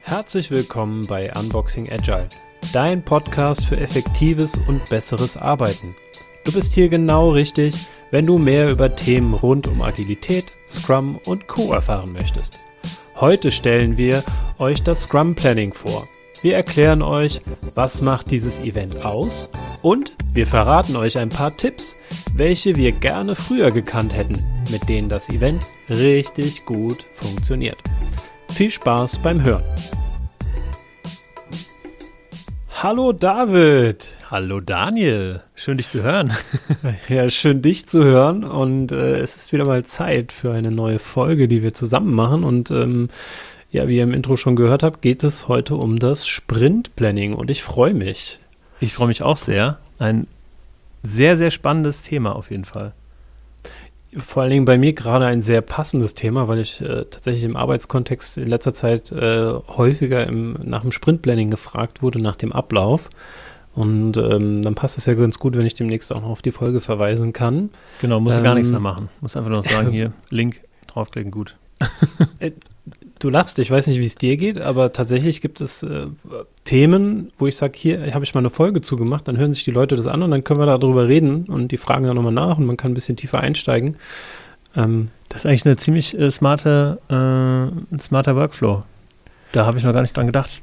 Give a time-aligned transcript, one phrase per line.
[0.00, 2.28] Herzlich willkommen bei Unboxing Agile,
[2.72, 5.94] dein Podcast für effektives und besseres Arbeiten.
[6.44, 7.74] Du bist hier genau richtig,
[8.10, 12.60] wenn du mehr über Themen rund um Agilität, Scrum und Co erfahren möchtest.
[13.16, 14.24] Heute stellen wir
[14.58, 16.08] euch das Scrum Planning vor.
[16.44, 17.40] Wir erklären euch,
[17.74, 19.48] was macht dieses Event aus
[19.80, 21.96] und wir verraten euch ein paar Tipps,
[22.36, 27.78] welche wir gerne früher gekannt hätten, mit denen das Event richtig gut funktioniert.
[28.52, 29.64] Viel Spaß beim Hören.
[32.82, 34.06] Hallo David.
[34.30, 35.40] Hallo Daniel.
[35.54, 36.34] Schön dich zu hören.
[37.08, 40.98] Ja, schön dich zu hören und äh, es ist wieder mal Zeit für eine neue
[40.98, 43.08] Folge, die wir zusammen machen und ähm,
[43.74, 47.34] ja, wie ihr im Intro schon gehört habt, geht es heute um das Sprint Planning
[47.34, 48.38] und ich freue mich.
[48.80, 49.78] Ich freue mich auch sehr.
[49.98, 50.26] Ein
[51.02, 52.94] sehr, sehr spannendes Thema auf jeden Fall
[54.16, 57.56] vor allen Dingen bei mir gerade ein sehr passendes Thema, weil ich äh, tatsächlich im
[57.56, 63.10] Arbeitskontext in letzter Zeit äh, häufiger im, nach dem Sprintplanning gefragt wurde, nach dem Ablauf.
[63.74, 66.52] Und ähm, dann passt es ja ganz gut, wenn ich demnächst auch noch auf die
[66.52, 67.70] Folge verweisen kann.
[68.00, 69.08] Genau, muss ähm, gar nichts mehr machen.
[69.20, 71.56] Muss einfach nur sagen, hier, Link draufklicken, gut.
[73.24, 76.08] Du lachst, ich weiß nicht, wie es dir geht, aber tatsächlich gibt es äh,
[76.64, 79.70] Themen, wo ich sage, hier habe ich mal eine Folge zugemacht, dann hören sich die
[79.70, 82.58] Leute das an und dann können wir darüber reden und die fragen dann nochmal nach
[82.58, 83.96] und man kann ein bisschen tiefer einsteigen.
[84.76, 88.82] Ähm, das ist eigentlich eine ziemlich äh, smarte, äh, smarter Workflow.
[89.52, 90.60] Da habe ich noch gar nicht dran gedacht.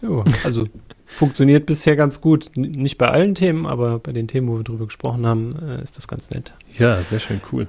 [0.00, 0.64] Jo, also
[1.06, 2.56] funktioniert bisher ganz gut.
[2.56, 5.82] N nicht bei allen Themen, aber bei den Themen, wo wir drüber gesprochen haben, äh,
[5.82, 6.54] ist das ganz nett.
[6.78, 7.66] Ja, sehr schön, cool.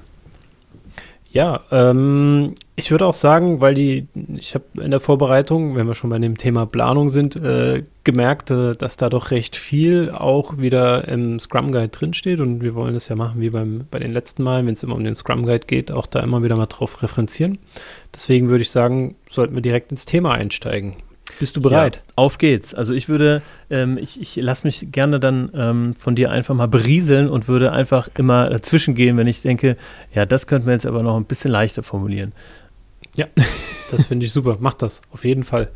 [1.33, 5.95] Ja, ähm, ich würde auch sagen, weil die, ich habe in der Vorbereitung, wenn wir
[5.95, 10.57] schon bei dem Thema Planung sind, äh, gemerkt, äh, dass da doch recht viel auch
[10.57, 14.11] wieder im Scrum Guide drinsteht und wir wollen es ja machen wie beim, bei den
[14.11, 16.65] letzten Malen, wenn es immer um den Scrum Guide geht, auch da immer wieder mal
[16.65, 17.59] drauf referenzieren.
[18.13, 20.97] Deswegen würde ich sagen, sollten wir direkt ins Thema einsteigen.
[21.41, 21.97] Bist du bereit?
[21.97, 22.75] Ja, auf geht's.
[22.75, 23.41] Also ich würde,
[23.71, 27.71] ähm, ich, ich lasse mich gerne dann ähm, von dir einfach mal berieseln und würde
[27.71, 29.75] einfach immer dazwischen gehen, wenn ich denke,
[30.13, 32.31] ja, das könnten wir jetzt aber noch ein bisschen leichter formulieren.
[33.15, 33.25] Ja,
[33.91, 34.57] das finde ich super.
[34.59, 35.71] Mach das, auf jeden Fall.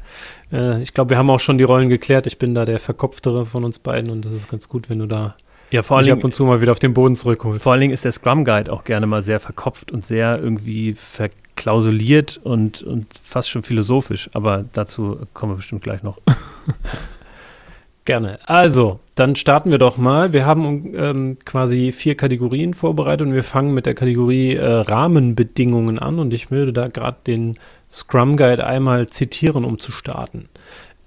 [0.51, 2.27] Äh, ich glaube, wir haben auch schon die Rollen geklärt.
[2.27, 5.07] Ich bin da der Verkopftere von uns beiden und das ist ganz gut, wenn du
[5.07, 5.35] da
[5.75, 7.61] ja, vor allem, ab und zu mal wieder auf den Boden zurückholst.
[7.61, 10.93] Vor allen Dingen ist der Scrum Guide auch gerne mal sehr verkopft und sehr irgendwie
[10.93, 14.29] verklausuliert und, und fast schon philosophisch.
[14.33, 16.19] Aber dazu kommen wir bestimmt gleich noch.
[18.05, 18.37] Gerne.
[18.45, 20.31] Also, dann starten wir doch mal.
[20.31, 25.97] Wir haben ähm, quasi vier Kategorien vorbereitet und wir fangen mit der Kategorie äh, Rahmenbedingungen
[25.97, 27.57] an und ich würde da gerade den
[27.89, 30.47] Scrum Guide einmal zitieren, um zu starten.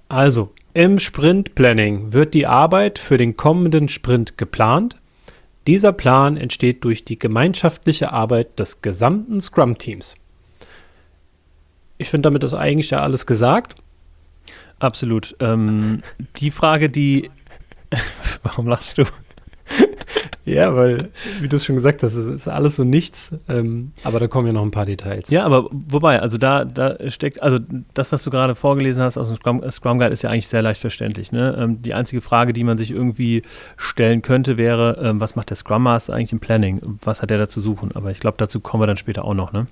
[0.09, 5.01] Also, im Sprint Planning wird die Arbeit für den kommenden Sprint geplant.
[5.67, 10.15] Dieser Plan entsteht durch die gemeinschaftliche Arbeit des gesamten Scrum-Teams.
[11.97, 13.75] Ich finde, damit ist eigentlich ja alles gesagt.
[14.79, 15.35] Absolut.
[15.41, 16.05] Ähm,
[16.37, 17.29] die Frage, die.
[18.45, 19.05] Warum lachst du?
[20.49, 21.11] Ja, weil,
[21.41, 24.47] wie du es schon gesagt hast, es ist alles so nichts, ähm, aber da kommen
[24.47, 25.31] ja noch ein paar Details.
[25.31, 27.59] Ja, aber wobei, also da, da steckt, also
[27.95, 30.63] das, was du gerade vorgelesen hast aus dem Scrum, Scrum Guide, ist ja eigentlich sehr
[30.63, 31.33] leicht verständlich.
[31.33, 31.57] Ne?
[31.59, 33.43] Ähm, die einzige Frage, die man sich irgendwie
[33.77, 36.81] stellen könnte, wäre, ähm, was macht der Scrum Master eigentlich im Planning?
[37.03, 37.93] Was hat er da zu suchen?
[37.95, 39.67] Aber ich glaube, dazu kommen wir dann später auch noch, ne?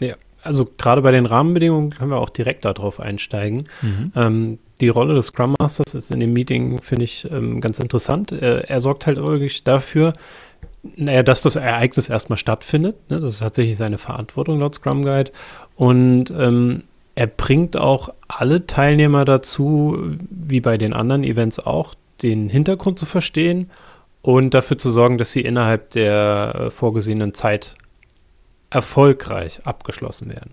[0.00, 3.64] Ja, also gerade bei den Rahmenbedingungen können wir auch direkt darauf einsteigen.
[3.82, 4.58] Mhm.
[4.80, 8.32] Die Rolle des Scrum Masters ist in dem Meeting, finde ich, ähm, ganz interessant.
[8.32, 10.12] Äh, er sorgt halt wirklich dafür,
[10.96, 12.96] naja, dass das Ereignis erstmal stattfindet.
[13.10, 13.20] Ne?
[13.20, 15.32] Das ist tatsächlich seine Verantwortung laut Scrum Guide.
[15.76, 16.84] Und ähm,
[17.14, 23.06] er bringt auch alle Teilnehmer dazu, wie bei den anderen Events auch, den Hintergrund zu
[23.06, 23.70] verstehen
[24.22, 27.76] und dafür zu sorgen, dass sie innerhalb der äh, vorgesehenen Zeit
[28.70, 30.52] erfolgreich abgeschlossen werden.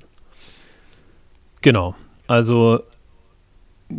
[1.61, 1.95] Genau.
[2.27, 2.81] Also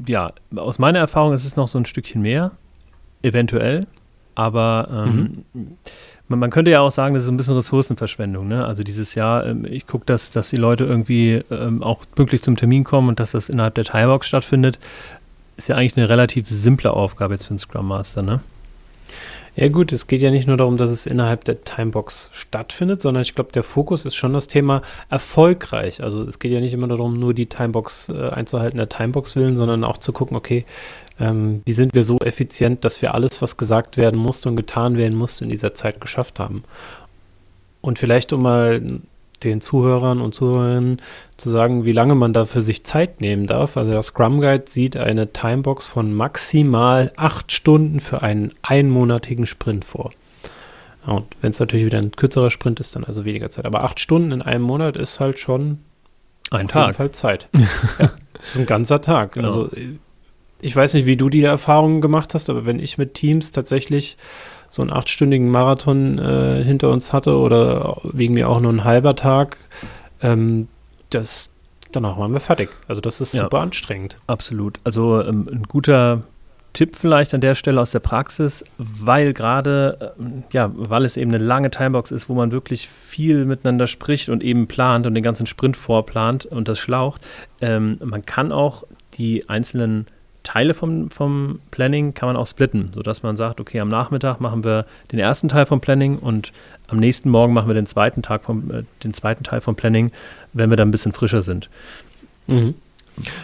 [0.07, 2.53] ja, aus meiner Erfahrung ist es noch so ein Stückchen mehr,
[3.23, 3.87] eventuell,
[4.35, 5.79] aber ähm, mhm.
[6.29, 8.49] man, man, könnte ja auch sagen, das ist ein bisschen Ressourcenverschwendung.
[8.49, 8.65] Ne?
[8.65, 12.57] Also dieses Jahr, ähm, ich gucke, dass, dass die Leute irgendwie ähm, auch pünktlich zum
[12.57, 14.79] Termin kommen und dass das innerhalb der Timebox stattfindet,
[15.57, 18.41] ist ja eigentlich eine relativ simple Aufgabe jetzt für einen Scrum Master, ne?
[19.57, 23.23] Ja gut, es geht ja nicht nur darum, dass es innerhalb der Timebox stattfindet, sondern
[23.23, 26.03] ich glaube, der Fokus ist schon das Thema erfolgreich.
[26.03, 29.57] Also es geht ja nicht immer darum, nur die Timebox äh, einzuhalten, der Timebox willen,
[29.57, 30.67] sondern auch zu gucken, okay,
[31.19, 34.99] ähm, wie sind wir so effizient, dass wir alles, was gesagt werden musste und getan
[34.99, 36.65] werden musste, in dieser Zeit geschafft haben.
[37.81, 39.01] Und vielleicht um mal
[39.45, 41.01] den Zuhörern und Zuhörerinnen
[41.37, 43.77] zu sagen, wie lange man da für sich Zeit nehmen darf.
[43.77, 49.85] Also der Scrum Guide sieht eine Timebox von maximal acht Stunden für einen einmonatigen Sprint
[49.85, 50.11] vor.
[51.07, 53.65] Und wenn es natürlich wieder ein kürzerer Sprint ist, dann also weniger Zeit.
[53.65, 55.79] Aber acht Stunden in einem Monat ist halt schon
[56.51, 56.87] ein auf Tag.
[56.87, 57.49] jeden Fall Zeit.
[57.99, 59.33] ja, das ist ein ganzer Tag.
[59.33, 59.47] Genau.
[59.47, 59.71] Also
[60.61, 64.17] ich weiß nicht, wie du die Erfahrungen gemacht hast, aber wenn ich mit Teams tatsächlich
[64.77, 69.17] so einen achtstündigen Marathon äh, hinter uns hatte oder wegen mir auch nur ein halber
[69.17, 69.57] Tag,
[70.23, 70.69] ähm,
[71.11, 71.51] das
[71.93, 72.69] danach waren wir fertig.
[72.87, 74.17] Also das ist ja, super anstrengend.
[74.27, 74.79] Absolut.
[74.85, 76.23] Also ähm, ein guter
[76.75, 81.35] Tipp vielleicht an der Stelle aus der Praxis, weil gerade, ähm, ja, weil es eben
[81.35, 85.23] eine lange Timebox ist, wo man wirklich viel miteinander spricht und eben plant und den
[85.23, 87.23] ganzen Sprint vorplant und das schlaucht.
[87.63, 88.85] Ähm, man kann auch
[89.15, 90.07] die einzelnen
[90.47, 94.63] Teile vom, vom Planning kann man auch splitten, sodass man sagt, okay, am Nachmittag machen
[94.63, 96.53] wir den ersten Teil vom Planning und
[96.87, 100.13] am nächsten Morgen machen wir den zweiten Tag vom, äh, den zweiten Teil vom Planning,
[100.53, 101.69] wenn wir dann ein bisschen frischer sind.
[102.47, 102.75] Mhm.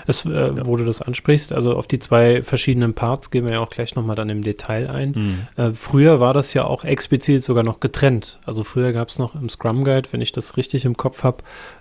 [0.07, 0.67] Es, äh, ja.
[0.67, 3.97] wo du das ansprichst, also auf die zwei verschiedenen Parts gehen wir ja auch gleich
[3.97, 5.11] nochmal dann im Detail ein.
[5.57, 5.63] Mhm.
[5.63, 8.39] Äh, früher war das ja auch explizit sogar noch getrennt.
[8.47, 11.39] Also früher gab es noch im Scrum Guide, wenn ich das richtig im Kopf habe,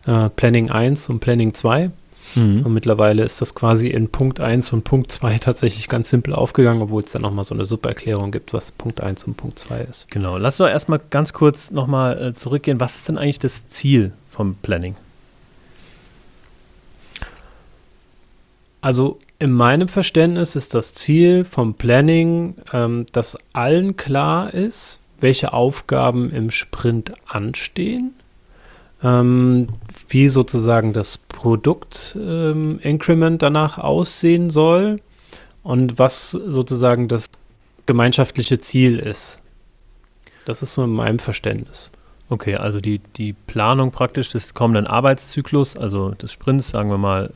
[0.08, 1.92] äh, Planning 1 und Planning 2.
[2.36, 2.66] Mhm.
[2.66, 6.82] Und mittlerweile ist das quasi in Punkt 1 und Punkt 2 tatsächlich ganz simpel aufgegangen,
[6.82, 10.10] obwohl es dann nochmal so eine Supererklärung gibt, was Punkt 1 und Punkt 2 ist.
[10.10, 10.38] Genau.
[10.38, 12.80] Lass doch erstmal ganz kurz nochmal äh, zurückgehen.
[12.80, 14.96] Was ist denn eigentlich das Ziel vom Planning?
[18.82, 25.54] Also in meinem Verständnis ist das Ziel vom Planning, ähm, dass allen klar ist, welche
[25.54, 28.16] Aufgaben im Sprint anstehen
[29.04, 29.68] ähm,
[30.12, 35.02] wie sozusagen das Produkt-Increment ähm, danach aussehen soll
[35.64, 37.28] und was sozusagen das
[37.86, 39.40] gemeinschaftliche Ziel ist.
[40.46, 41.92] Das ist so in meinem Verständnis.
[42.30, 47.32] Okay, also die, die Planung praktisch des kommenden Arbeitszyklus, also des Sprints, sagen wir mal,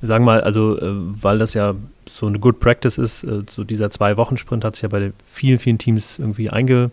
[0.00, 1.74] sagen wir mal, also äh, weil das ja
[2.08, 5.78] so eine Good Practice ist, äh, so dieser Zwei-Wochen-Sprint hat sich ja bei vielen, vielen
[5.78, 6.90] Teams irgendwie einge,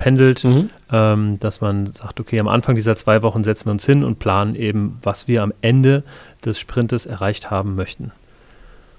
[0.00, 0.70] pendelt, mhm.
[0.90, 4.18] ähm, dass man sagt, okay, am Anfang dieser zwei Wochen setzen wir uns hin und
[4.18, 6.02] planen eben, was wir am Ende
[6.42, 8.10] des Sprintes erreicht haben möchten.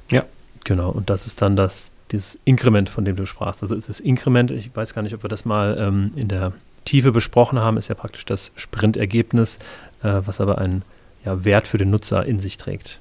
[0.10, 0.24] Ja.
[0.64, 3.64] Genau, und das ist dann das, dieses Inkrement, von dem du sprachst.
[3.64, 6.54] Also das Inkrement, ich weiß gar nicht, ob wir das mal ähm, in der
[6.86, 9.58] Tiefe besprochen haben, ist ja praktisch das Sprintergebnis,
[10.04, 10.84] äh, was aber einen
[11.26, 13.00] ja, Wert für den Nutzer in sich trägt.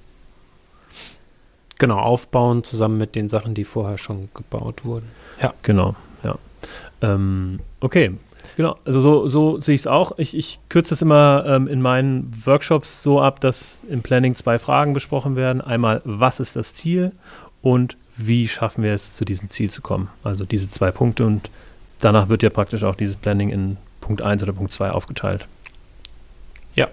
[1.78, 5.08] Genau, aufbauen zusammen mit den Sachen, die vorher schon gebaut wurden.
[5.42, 5.52] Ja.
[5.62, 5.94] Genau.
[7.02, 8.12] Ähm, okay,
[8.56, 8.76] genau.
[8.84, 10.12] Also so, so sehe ich es auch.
[10.18, 14.58] Ich, ich kürze es immer ähm, in meinen Workshops so ab, dass im Planning zwei
[14.58, 15.60] Fragen besprochen werden.
[15.60, 17.12] Einmal, was ist das Ziel
[17.62, 20.08] und wie schaffen wir es, zu diesem Ziel zu kommen?
[20.24, 21.50] Also diese zwei Punkte und
[22.00, 25.46] danach wird ja praktisch auch dieses Planning in Punkt 1 oder Punkt 2 aufgeteilt.
[26.74, 26.88] Ja,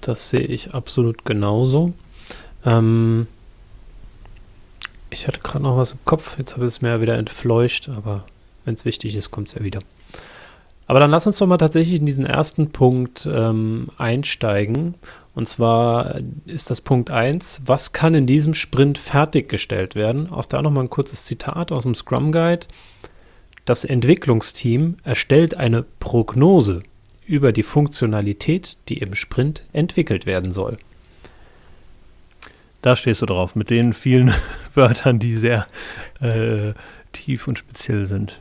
[0.00, 1.92] das sehe ich absolut genauso.
[2.64, 3.26] Ähm,
[5.10, 8.24] ich hatte gerade noch was im Kopf, jetzt habe ich es mir wieder entfleucht, aber
[8.64, 9.80] wenn es wichtig ist, kommt es ja wieder.
[10.86, 14.94] Aber dann lass uns doch mal tatsächlich in diesen ersten Punkt ähm, einsteigen.
[15.34, 20.30] Und zwar ist das Punkt 1, was kann in diesem Sprint fertiggestellt werden?
[20.30, 22.66] Auch da nochmal ein kurzes Zitat aus dem Scrum Guide.
[23.64, 26.82] Das Entwicklungsteam erstellt eine Prognose
[27.26, 30.76] über die Funktionalität, die im Sprint entwickelt werden soll.
[32.82, 34.34] Da stehst du drauf, mit den vielen
[34.74, 35.66] Wörtern, die sehr
[36.20, 36.74] äh,
[37.12, 38.40] tief und speziell sind.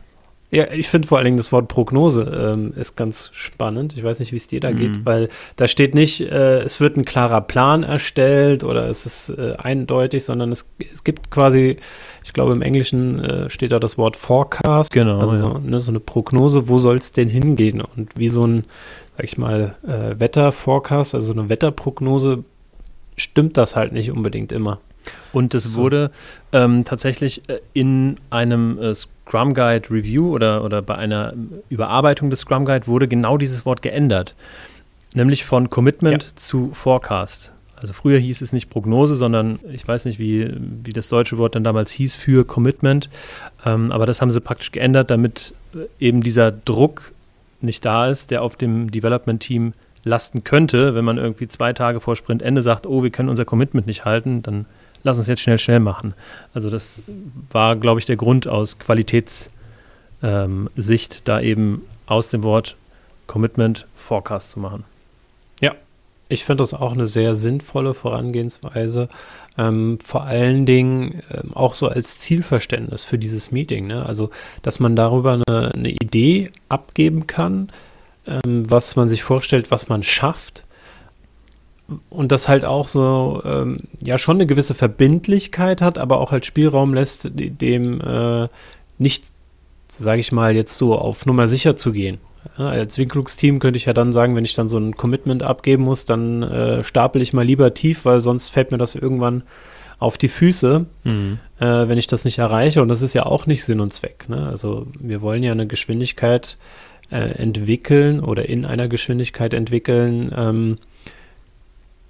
[0.54, 3.96] Ja, ich finde vor allen Dingen das Wort Prognose ähm, ist ganz spannend.
[3.96, 4.76] Ich weiß nicht, wie es dir da mhm.
[4.76, 9.30] geht, weil da steht nicht, äh, es wird ein klarer Plan erstellt oder es ist
[9.30, 11.78] äh, eindeutig, sondern es, es gibt quasi,
[12.26, 15.40] ich glaube im Englischen äh, steht da das Wort Forecast, genau, also ja.
[15.40, 17.80] so, ne, so, eine Prognose, wo soll es denn hingehen?
[17.80, 18.66] Und wie so ein,
[19.16, 22.44] sag ich mal, äh, Wetterforecast, also eine Wetterprognose,
[23.16, 24.80] stimmt das halt nicht unbedingt immer.
[25.34, 25.82] Und es so.
[25.82, 26.12] wurde
[26.52, 31.34] ähm, tatsächlich äh, in einem äh, Scrum Guide Review oder, oder bei einer
[31.70, 34.36] Überarbeitung des Scrum Guide wurde genau dieses Wort geändert.
[35.14, 36.30] Nämlich von Commitment ja.
[36.36, 37.52] zu Forecast.
[37.76, 40.54] Also früher hieß es nicht Prognose, sondern ich weiß nicht, wie,
[40.84, 43.10] wie das deutsche Wort dann damals hieß für Commitment.
[43.66, 47.12] Ähm, aber das haben sie praktisch geändert, damit äh, eben dieser Druck
[47.60, 52.16] nicht da ist, der auf dem Development-Team lasten könnte, wenn man irgendwie zwei Tage vor
[52.16, 54.66] Sprintende sagt, oh, wir können unser Commitment nicht halten, dann
[55.04, 56.14] lass uns jetzt schnell, schnell machen.
[56.54, 57.02] Also das
[57.52, 59.52] war, glaube ich, der Grund aus Qualitätssicht,
[60.24, 60.70] ähm,
[61.24, 62.76] da eben aus dem Wort
[63.28, 64.84] Commitment Forecast zu machen.
[65.62, 65.76] Ja,
[66.28, 69.10] ich finde das auch eine sehr sinnvolle Vorangehensweise.
[69.58, 73.88] Ähm, vor allen Dingen ähm, auch so als Zielverständnis für dieses Meeting.
[73.88, 74.06] Ne?
[74.06, 74.30] Also,
[74.62, 77.70] dass man darüber eine, eine Idee abgeben kann,
[78.28, 80.66] ähm, was man sich vorstellt, was man schafft.
[82.10, 86.46] Und das halt auch so, ähm, ja, schon eine gewisse Verbindlichkeit hat, aber auch halt
[86.46, 88.48] Spielraum lässt, dem äh,
[88.98, 89.26] nicht,
[89.88, 92.20] sage ich mal, jetzt so auf Nummer sicher zu gehen.
[92.58, 95.84] Ja, als Winklux-Team könnte ich ja dann sagen, wenn ich dann so ein Commitment abgeben
[95.84, 99.44] muss, dann äh, stapel ich mal lieber tief, weil sonst fällt mir das irgendwann
[100.00, 101.38] auf die Füße, mhm.
[101.60, 102.82] äh, wenn ich das nicht erreiche.
[102.82, 104.28] Und das ist ja auch nicht Sinn und Zweck.
[104.30, 104.48] Ne?
[104.48, 106.58] Also wir wollen ja eine Geschwindigkeit
[107.12, 110.78] äh, entwickeln oder in einer Geschwindigkeit entwickeln, ähm,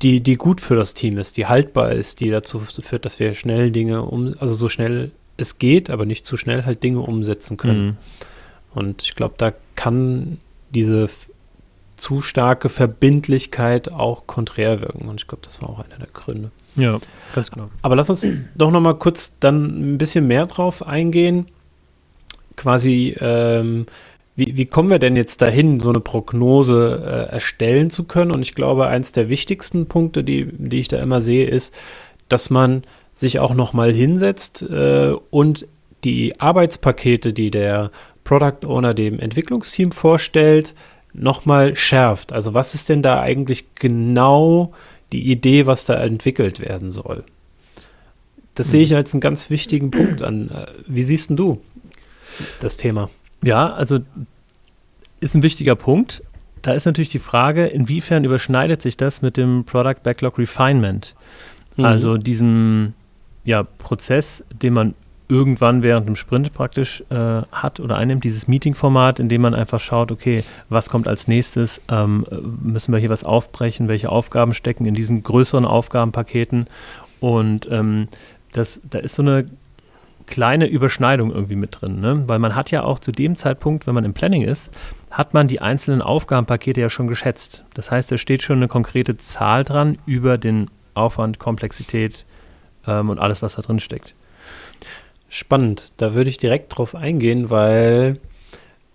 [0.01, 3.33] die, die gut für das Team ist, die haltbar ist, die dazu führt, dass wir
[3.33, 7.57] schnell Dinge um, also so schnell es geht, aber nicht zu schnell halt Dinge umsetzen
[7.57, 7.85] können.
[7.85, 7.97] Mhm.
[8.73, 10.37] Und ich glaube, da kann
[10.69, 11.09] diese
[11.97, 15.07] zu starke Verbindlichkeit auch konträr wirken.
[15.07, 16.51] Und ich glaube, das war auch einer der Gründe.
[16.75, 16.99] Ja,
[17.35, 17.69] ganz genau.
[17.81, 21.47] Aber lass uns doch noch mal kurz dann ein bisschen mehr drauf eingehen.
[22.55, 23.85] Quasi, ähm,
[24.35, 28.31] wie, wie kommen wir denn jetzt dahin, so eine Prognose äh, erstellen zu können?
[28.31, 31.73] Und ich glaube, eins der wichtigsten Punkte, die, die ich da immer sehe, ist,
[32.29, 32.83] dass man
[33.13, 35.67] sich auch noch mal hinsetzt äh, und
[36.03, 37.91] die Arbeitspakete, die der
[38.23, 40.73] Product Owner dem Entwicklungsteam vorstellt,
[41.13, 42.31] noch mal schärft.
[42.31, 44.71] Also was ist denn da eigentlich genau
[45.11, 47.23] die Idee, was da entwickelt werden soll.
[48.55, 50.49] Das sehe ich als einen ganz wichtigen Punkt an.
[50.87, 51.61] Wie siehst denn du
[52.59, 53.09] das Thema?
[53.43, 53.99] Ja, also
[55.19, 56.23] ist ein wichtiger Punkt.
[56.61, 61.15] Da ist natürlich die Frage, inwiefern überschneidet sich das mit dem Product Backlog Refinement?
[61.77, 61.85] Mhm.
[61.85, 62.93] Also diesem
[63.43, 64.93] ja, Prozess, den man
[65.27, 69.79] irgendwann während dem Sprint praktisch äh, hat oder einnimmt, dieses Meeting-Format, in dem man einfach
[69.79, 72.25] schaut, okay, was kommt als nächstes, ähm,
[72.61, 76.67] müssen wir hier was aufbrechen, welche Aufgaben stecken in diesen größeren Aufgabenpaketen
[77.21, 78.09] und ähm,
[78.51, 79.45] das, da ist so eine
[80.31, 82.23] kleine Überschneidung irgendwie mit drin, ne?
[82.25, 84.71] weil man hat ja auch zu dem Zeitpunkt, wenn man im Planning ist,
[85.11, 87.63] hat man die einzelnen Aufgabenpakete ja schon geschätzt.
[87.75, 92.25] Das heißt, da steht schon eine konkrete Zahl dran über den Aufwand, Komplexität
[92.87, 94.15] ähm, und alles, was da drin steckt.
[95.29, 95.93] Spannend.
[95.97, 98.17] Da würde ich direkt drauf eingehen, weil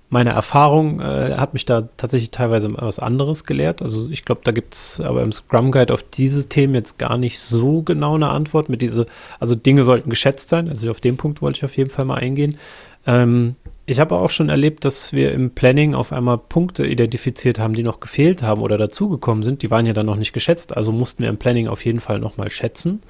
[0.09, 3.83] meine Erfahrung äh, hat mich da tatsächlich teilweise was anderes gelehrt.
[3.83, 7.19] Also ich glaube, da gibt es aber im Scrum Guide auf dieses Thema jetzt gar
[7.19, 9.07] nicht so genau eine Antwort mit diese,
[9.41, 10.69] also Dinge sollten geschätzt sein.
[10.69, 12.59] Also auf den Punkt wollte ich auf jeden Fall mal eingehen.
[13.07, 17.75] Ähm, ich habe auch schon erlebt, dass wir im Planning auf einmal Punkte identifiziert haben,
[17.75, 19.63] die noch gefehlt haben oder dazugekommen sind.
[19.63, 22.19] Die waren ja dann noch nicht geschätzt, also mussten wir im Planning auf jeden Fall
[22.19, 23.01] nochmal schätzen.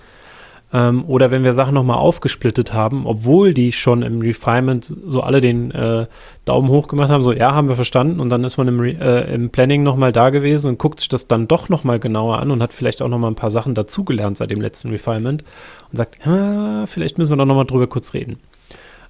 [0.72, 5.40] Ähm, oder wenn wir Sachen nochmal aufgesplittet haben, obwohl die schon im Refinement so alle
[5.40, 6.06] den äh,
[6.44, 8.96] Daumen hoch gemacht haben, so ja, haben wir verstanden und dann ist man im, Re
[9.00, 12.50] äh, im Planning nochmal da gewesen und guckt sich das dann doch nochmal genauer an
[12.50, 15.44] und hat vielleicht auch nochmal ein paar Sachen dazugelernt seit dem letzten Refinement
[15.90, 18.40] und sagt, ja, vielleicht müssen wir da nochmal drüber kurz reden.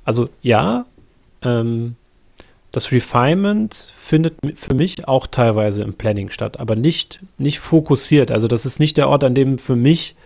[0.05, 0.85] Also ja,
[1.43, 1.97] ähm,
[2.71, 8.31] das Refinement findet für mich auch teilweise im Planning statt, aber nicht, nicht fokussiert.
[8.31, 10.17] Also das ist nicht der Ort, an dem für mich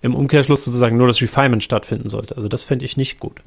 [0.00, 2.36] im Umkehrschluss sozusagen nur das Refinement stattfinden sollte.
[2.36, 3.42] Also das fände ich nicht gut.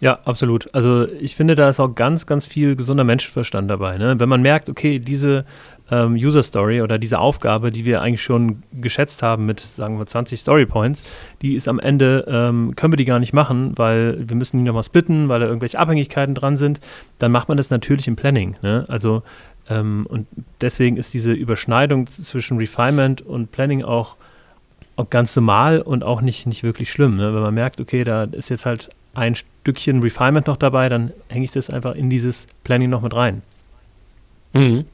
[0.00, 0.72] Ja, absolut.
[0.72, 3.98] Also ich finde, da ist auch ganz, ganz viel gesunder Menschenverstand dabei.
[3.98, 4.18] Ne?
[4.20, 5.44] Wenn man merkt, okay, diese
[5.90, 10.06] ähm, User Story oder diese Aufgabe, die wir eigentlich schon geschätzt haben mit, sagen wir,
[10.06, 11.02] 20 Story Points,
[11.42, 14.64] die ist am Ende, ähm, können wir die gar nicht machen, weil wir müssen die
[14.64, 16.80] nochmal splitten, weil da irgendwelche Abhängigkeiten dran sind,
[17.18, 18.54] dann macht man das natürlich im Planning.
[18.62, 18.84] Ne?
[18.88, 19.24] Also
[19.68, 20.28] ähm, und
[20.60, 24.16] deswegen ist diese Überschneidung zwischen Refinement und Planning auch auch
[25.04, 27.16] ganz normal und auch nicht, nicht wirklich schlimm.
[27.16, 27.34] Ne?
[27.34, 31.44] Wenn man merkt, okay, da ist jetzt halt ein Stückchen Refinement noch dabei, dann hänge
[31.44, 33.42] ich das einfach in dieses Planning noch mit rein.
[34.52, 34.84] Mhm.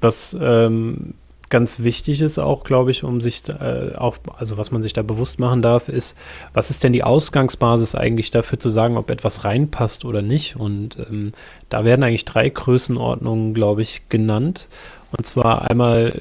[0.00, 1.14] Was ähm,
[1.50, 5.02] ganz wichtig ist auch, glaube ich, um sich äh, auch, also was man sich da
[5.02, 6.16] bewusst machen darf, ist,
[6.52, 10.56] was ist denn die Ausgangsbasis eigentlich dafür zu sagen, ob etwas reinpasst oder nicht?
[10.56, 11.32] Und ähm,
[11.68, 14.68] da werden eigentlich drei Größenordnungen, glaube ich, genannt.
[15.16, 16.20] Und zwar einmal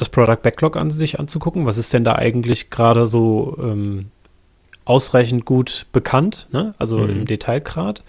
[0.00, 1.66] das Product Backlog an sich anzugucken.
[1.66, 4.06] Was ist denn da eigentlich gerade so ähm,
[4.84, 6.74] ausreichend gut bekannt, ne?
[6.78, 7.10] also mhm.
[7.10, 8.02] im Detailgrad?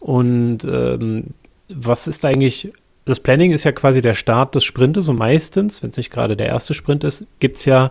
[0.00, 1.28] Und ähm,
[1.68, 2.72] was ist eigentlich,
[3.04, 6.36] das Planning ist ja quasi der Start des Sprintes und meistens, wenn es nicht gerade
[6.36, 7.90] der erste Sprint ist, gibt es ja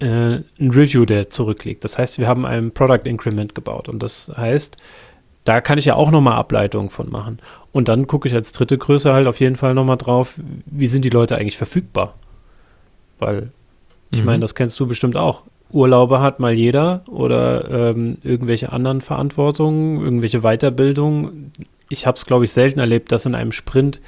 [0.00, 1.84] äh, ein Review, der zurückliegt.
[1.84, 4.76] Das heißt, wir haben ein Product Increment gebaut und das heißt,
[5.44, 7.38] da kann ich ja auch nochmal Ableitungen von machen.
[7.72, 10.34] Und dann gucke ich als dritte Größe halt auf jeden Fall nochmal drauf,
[10.66, 12.14] wie sind die Leute eigentlich verfügbar?
[13.20, 13.50] Weil,
[14.10, 14.26] ich mhm.
[14.26, 15.42] meine, das kennst du bestimmt auch.
[15.72, 21.52] Urlaube hat mal jeder oder ähm, irgendwelche anderen Verantwortungen, irgendwelche Weiterbildungen.
[21.88, 24.00] Ich habe es, glaube ich, selten erlebt, dass in einem Sprint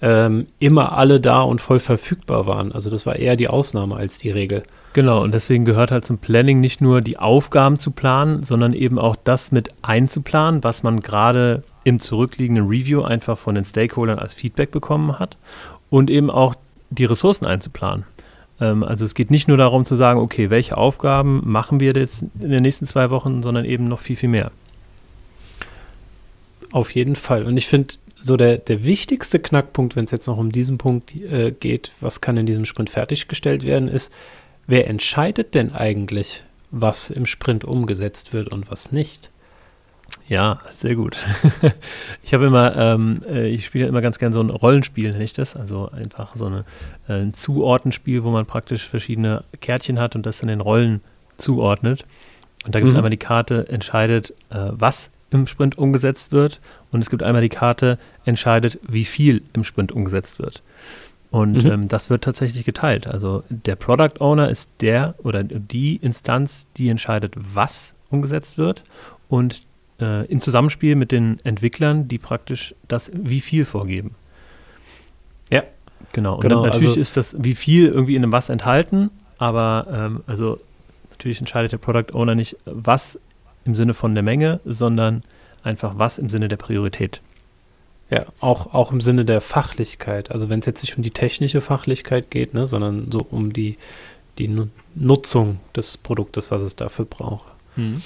[0.00, 2.72] ähm, immer alle da und voll verfügbar waren.
[2.72, 4.62] Also das war eher die Ausnahme als die Regel.
[4.94, 8.98] Genau, und deswegen gehört halt zum Planning nicht nur die Aufgaben zu planen, sondern eben
[8.98, 14.34] auch das mit einzuplanen, was man gerade im zurückliegenden Review einfach von den Stakeholdern als
[14.34, 15.38] Feedback bekommen hat
[15.88, 16.54] und eben auch
[16.90, 18.04] die Ressourcen einzuplanen.
[18.60, 22.24] Ähm, also es geht nicht nur darum zu sagen, okay, welche Aufgaben machen wir jetzt
[22.40, 24.50] in den nächsten zwei Wochen, sondern eben noch viel, viel mehr.
[26.70, 27.44] Auf jeden Fall.
[27.44, 31.14] Und ich finde, so der, der wichtigste Knackpunkt, wenn es jetzt noch um diesen Punkt
[31.14, 34.12] äh, geht, was kann in diesem Sprint fertiggestellt werden, ist,
[34.66, 39.31] wer entscheidet denn eigentlich, was im Sprint umgesetzt wird und was nicht?
[40.28, 41.16] Ja, sehr gut.
[42.22, 45.32] ich habe immer, ähm, äh, ich spiele immer ganz gerne so ein Rollenspiel, nenne ich
[45.32, 45.56] das.
[45.56, 46.64] Also einfach so eine,
[47.08, 51.00] äh, ein Zuordnenspiel, wo man praktisch verschiedene Kärtchen hat und das in den Rollen
[51.36, 52.04] zuordnet.
[52.64, 52.98] Und da gibt es mhm.
[52.98, 56.60] einmal die Karte, entscheidet, äh, was im Sprint umgesetzt wird.
[56.92, 60.62] Und es gibt einmal die Karte, entscheidet, wie viel im Sprint umgesetzt wird.
[61.30, 61.70] Und mhm.
[61.70, 63.06] ähm, das wird tatsächlich geteilt.
[63.06, 68.84] Also der Product Owner ist der oder die Instanz, die entscheidet, was umgesetzt wird.
[69.28, 69.62] Und
[70.02, 74.14] äh, im Zusammenspiel mit den Entwicklern, die praktisch das wie viel vorgeben.
[75.50, 75.62] Ja.
[76.12, 76.34] Genau.
[76.34, 80.24] Und genau, natürlich also ist das wie viel irgendwie in einem was enthalten, aber ähm,
[80.26, 80.58] also
[81.10, 83.18] natürlich entscheidet der Product Owner nicht, was
[83.64, 85.22] im Sinne von der Menge, sondern
[85.62, 87.20] einfach was im Sinne der Priorität.
[88.10, 90.30] Ja, auch, auch im Sinne der Fachlichkeit.
[90.30, 93.78] Also wenn es jetzt nicht um die technische Fachlichkeit geht, ne, sondern so um die,
[94.38, 97.46] die Nutzung des Produktes, was es dafür braucht.
[97.76, 98.02] Mhm.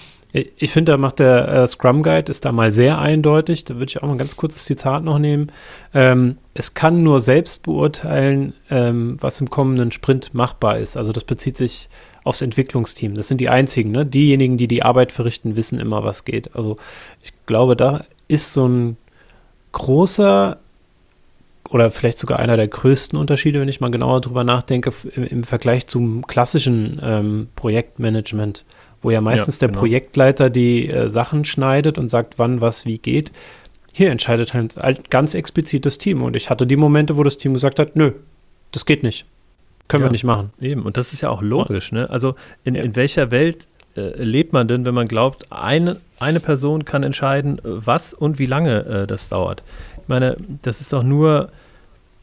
[0.57, 3.65] Ich finde, da macht der äh, Scrum Guide, ist da mal sehr eindeutig.
[3.65, 5.53] Da würde ich auch mal ein ganz kurzes Zitat noch nehmen.
[5.95, 10.97] Ähm, es kann nur selbst beurteilen, ähm, was im kommenden Sprint machbar ist.
[10.97, 11.89] Also das bezieht sich
[12.25, 13.15] aufs Entwicklungsteam.
[13.15, 14.05] Das sind die einzigen, ne?
[14.05, 16.55] Diejenigen, die die Arbeit verrichten, wissen immer, was geht.
[16.57, 16.77] Also
[17.23, 18.97] ich glaube, da ist so ein
[19.73, 20.59] großer
[21.71, 25.45] oder vielleicht sogar einer der größten Unterschiede, wenn ich mal genauer drüber nachdenke, im, im
[25.45, 28.65] Vergleich zum klassischen ähm, Projektmanagement
[29.07, 29.79] wo ja meistens ja, der genau.
[29.79, 33.31] Projektleiter die äh, Sachen schneidet und sagt, wann was wie geht.
[33.93, 36.23] Hier entscheidet halt ganz explizit das Team.
[36.23, 38.11] Und ich hatte die Momente, wo das Team gesagt hat, nö,
[38.73, 39.25] das geht nicht.
[39.87, 40.51] Können ja, wir nicht machen.
[40.61, 41.93] Eben, und das ist ja auch logisch.
[41.93, 42.11] Ne?
[42.11, 42.35] Also
[42.65, 42.83] in, ja.
[42.83, 47.61] in welcher Welt äh, lebt man denn, wenn man glaubt, eine, eine Person kann entscheiden,
[47.63, 49.63] was und wie lange äh, das dauert?
[50.03, 51.51] Ich meine, das ist doch nur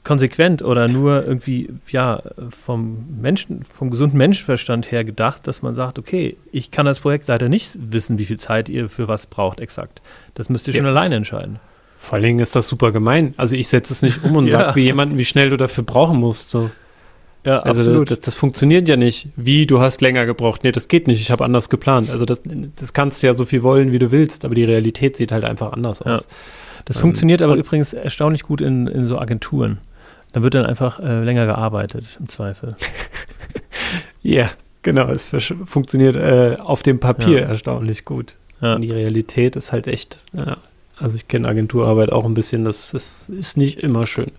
[0.04, 5.98] konsequent oder nur irgendwie, ja, vom Menschen, vom gesunden Menschenverstand her gedacht, dass man sagt,
[5.98, 10.02] okay, ich kann als Projektleiter nicht wissen, wie viel Zeit ihr für was braucht, exakt.
[10.34, 11.60] Das müsst ihr schon alleine entscheiden.
[11.98, 13.34] Vor allen Dingen ist das super gemein.
[13.38, 14.60] Also ich setze es nicht um und ja.
[14.60, 16.50] sage wie jemanden, wie schnell du dafür brauchen musst.
[16.50, 16.70] So.
[17.46, 18.12] Ja, also absolut.
[18.12, 19.30] Das, das, das, funktioniert ja nicht.
[19.38, 20.66] Wie, du hast länger gebraucht.
[20.66, 21.22] Nee, das geht nicht.
[21.22, 22.10] Ich habe anders geplant.
[22.10, 22.42] Also das,
[22.76, 25.46] das kannst du ja so viel wollen, wie du willst, aber die Realität sieht halt
[25.46, 26.28] einfach anders aus.
[26.86, 29.80] Das ähm, funktioniert aber übrigens erstaunlich gut in, in so Agenturen.
[30.34, 32.76] Dann wird dann einfach äh, länger gearbeitet, im Zweifel.
[34.26, 34.50] Ja, yeah,
[34.84, 35.10] genau.
[35.10, 37.48] Es funktioniert äh, auf dem Papier ja.
[37.48, 38.36] erstaunlich gut.
[38.62, 38.80] Ja.
[38.80, 40.56] Die Realität ist halt echt, ja.
[40.98, 44.32] also ich kenne Agenturarbeit auch ein bisschen, das, das ist nicht immer schön.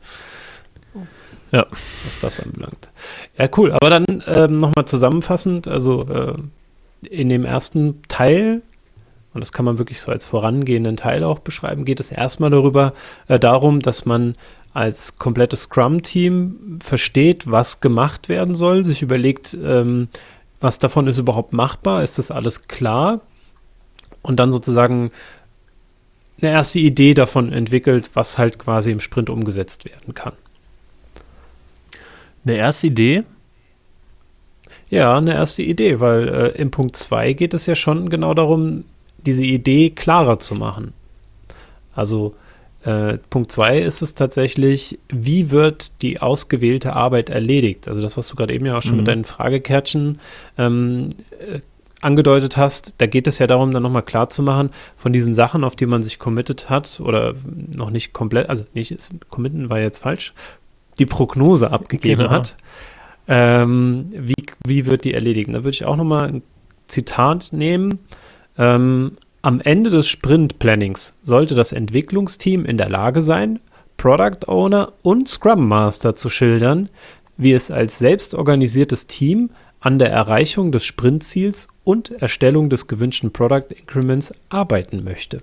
[1.52, 1.66] Ja.
[2.04, 2.88] Was das anbelangt.
[3.37, 3.72] Ja, cool.
[3.72, 6.38] Aber dann ähm, nochmal zusammenfassend, also äh,
[7.07, 8.62] in dem ersten Teil
[9.35, 12.94] und das kann man wirklich so als vorangehenden Teil auch beschreiben, geht es erstmal darüber,
[13.26, 14.37] äh, darum, dass man
[14.74, 20.08] als komplettes Scrum-Team versteht, was gemacht werden soll, sich überlegt, ähm,
[20.60, 23.20] was davon ist überhaupt machbar, ist das alles klar
[24.22, 25.12] und dann sozusagen
[26.40, 30.32] eine erste Idee davon entwickelt, was halt quasi im Sprint umgesetzt werden kann.
[32.44, 33.22] Eine erste Idee?
[34.90, 38.84] Ja, eine erste Idee, weil äh, im Punkt 2 geht es ja schon genau darum,
[39.24, 40.92] diese Idee klarer zu machen.
[41.94, 42.34] Also
[42.85, 47.88] äh, Punkt 2 ist es tatsächlich, wie wird die ausgewählte Arbeit erledigt?
[47.88, 48.99] Also das, was du gerade eben ja auch schon mhm.
[48.99, 50.20] mit deinen Fragekärtchen
[50.59, 51.61] ähm, äh,
[52.03, 55.64] angedeutet hast, da geht es ja darum, dann nochmal klar zu machen, von diesen Sachen,
[55.64, 57.35] auf die man sich committed hat oder
[57.73, 60.35] noch nicht komplett, also nicht, ist, committen war jetzt falsch,
[60.99, 62.31] die Prognose abgegeben genau.
[62.31, 62.57] hat,
[63.27, 64.35] ähm, wie,
[64.66, 65.55] wie wird die erledigen?
[65.55, 66.42] Da würde ich auch nochmal ein
[66.87, 68.01] Zitat nehmen.
[68.59, 73.61] Ähm, am Ende des Sprint-Plannings sollte das Entwicklungsteam in der Lage sein,
[73.98, 76.88] Product Owner und Scrum Master zu schildern,
[77.37, 83.66] wie es als selbstorganisiertes Team an der Erreichung des Sprintziels und Erstellung des gewünschten Product
[83.68, 85.42] Increments arbeiten möchte.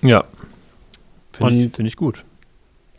[0.00, 0.24] Ja,
[1.32, 2.24] finde ich, find ich gut.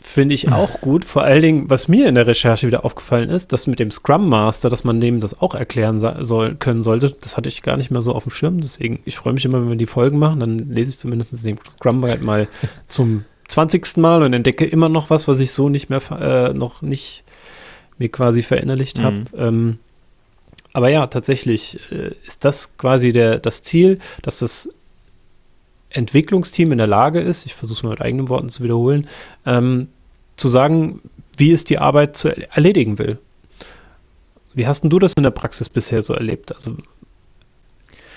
[0.04, 1.06] Finde ich auch gut.
[1.06, 4.28] Vor allen Dingen, was mir in der Recherche wieder aufgefallen ist, dass mit dem Scrum
[4.28, 7.92] Master, dass man dem das auch erklären soll, können sollte, das hatte ich gar nicht
[7.92, 8.62] mehr so auf dem Schirm.
[8.62, 10.40] Deswegen, ich freue mich immer, wenn wir die Folgen machen.
[10.40, 12.48] Dann lese ich zumindest den Scrum Guide mal
[12.88, 13.98] zum 20.
[13.98, 17.24] Mal und entdecke immer noch was, was ich so nicht mehr, äh, noch nicht
[18.00, 19.04] mir quasi verinnerlicht mhm.
[19.04, 19.24] habe.
[19.38, 19.80] Ähm,
[20.74, 24.68] aber ja, tatsächlich äh, ist das quasi der, das Ziel, dass das
[25.94, 29.08] Entwicklungsteam in der Lage ist, ich versuche es mal mit eigenen Worten zu wiederholen,
[29.46, 29.88] ähm,
[30.36, 31.02] zu sagen,
[31.38, 33.18] wie es die Arbeit zu erledigen will.
[34.54, 36.54] Wie hast du das in der Praxis bisher so erlebt?
[36.54, 36.78] Also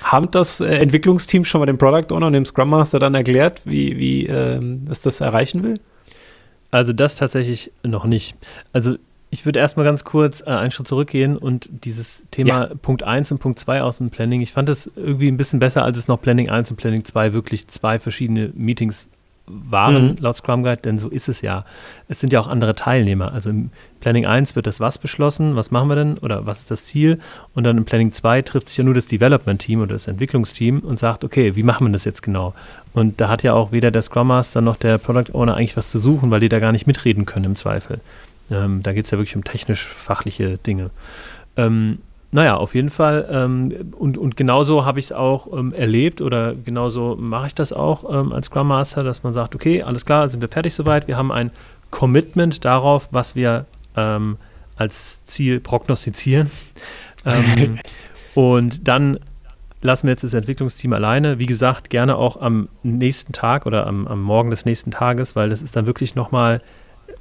[0.03, 3.63] haben das äh, Entwicklungsteam schon mal dem Product Owner und dem Scrum Master dann erklärt,
[3.65, 5.81] wie, wie ähm, es das erreichen will?
[6.71, 8.35] Also das tatsächlich noch nicht.
[8.73, 8.97] Also
[9.35, 12.75] ich würde erstmal ganz kurz äh, einen Schritt zurückgehen und dieses Thema ja.
[12.81, 15.83] Punkt 1 und Punkt 2 aus dem Planning, ich fand das irgendwie ein bisschen besser,
[15.83, 19.09] als es noch Planning 1 und Planning 2 wirklich zwei verschiedene Meetings
[19.47, 20.17] waren, mhm.
[20.21, 21.65] laut Scrum Guide, denn so ist es ja.
[22.09, 23.33] Es sind ja auch andere Teilnehmer.
[23.33, 23.71] Also im
[24.01, 27.19] Planning 1 wird das was beschlossen, was machen wir denn oder was ist das Ziel?
[27.55, 30.79] Und dann im Planning 2 trifft sich ja nur das Development Team oder das Entwicklungsteam
[30.79, 32.55] und sagt, okay, wie machen wir das jetzt genau?
[32.93, 35.91] Und da hat ja auch weder der Scrum Master noch der Product Owner eigentlich was
[35.91, 38.01] zu suchen, weil die da gar nicht mitreden können im Zweifel.
[38.51, 40.91] Ähm, da geht es ja wirklich um technisch-fachliche Dinge.
[41.57, 41.99] Ähm,
[42.35, 43.29] naja, auf jeden Fall.
[43.31, 47.73] Ähm, und, und genauso habe ich es auch ähm, erlebt oder genauso mache ich das
[47.73, 51.07] auch ähm, als Scrum Master, dass man sagt, okay, alles klar, sind wir fertig soweit.
[51.07, 51.53] Wir haben ein
[51.91, 54.37] Commitment darauf, was wir ähm,
[54.77, 56.51] als Ziel prognostizieren.
[57.27, 57.79] Ähm,
[58.35, 59.19] und dann
[59.81, 61.39] lassen wir jetzt das Entwicklungsteam alleine.
[61.39, 65.49] Wie gesagt, gerne auch am nächsten Tag oder am, am Morgen des nächsten Tages, weil
[65.49, 66.61] das ist dann wirklich nochmal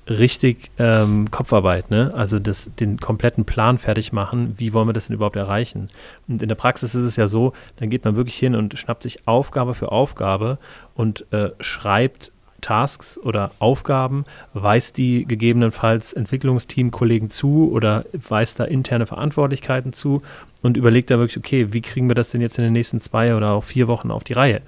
[0.09, 2.11] richtig ähm, Kopfarbeit, ne?
[2.15, 5.89] Also das, den kompletten Plan fertig machen, wie wollen wir das denn überhaupt erreichen?
[6.27, 9.03] Und in der Praxis ist es ja so, dann geht man wirklich hin und schnappt
[9.03, 10.57] sich Aufgabe für Aufgabe
[10.95, 19.05] und äh, schreibt Tasks oder Aufgaben, weist die gegebenenfalls Entwicklungsteam-Kollegen zu oder weist da interne
[19.05, 20.21] Verantwortlichkeiten zu
[20.61, 23.35] und überlegt da wirklich, okay, wie kriegen wir das denn jetzt in den nächsten zwei
[23.35, 24.61] oder auch vier Wochen auf die Reihe?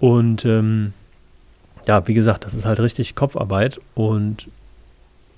[0.00, 0.92] Und ähm,
[1.86, 3.80] ja, wie gesagt, das ist halt richtig Kopfarbeit.
[3.94, 4.48] Und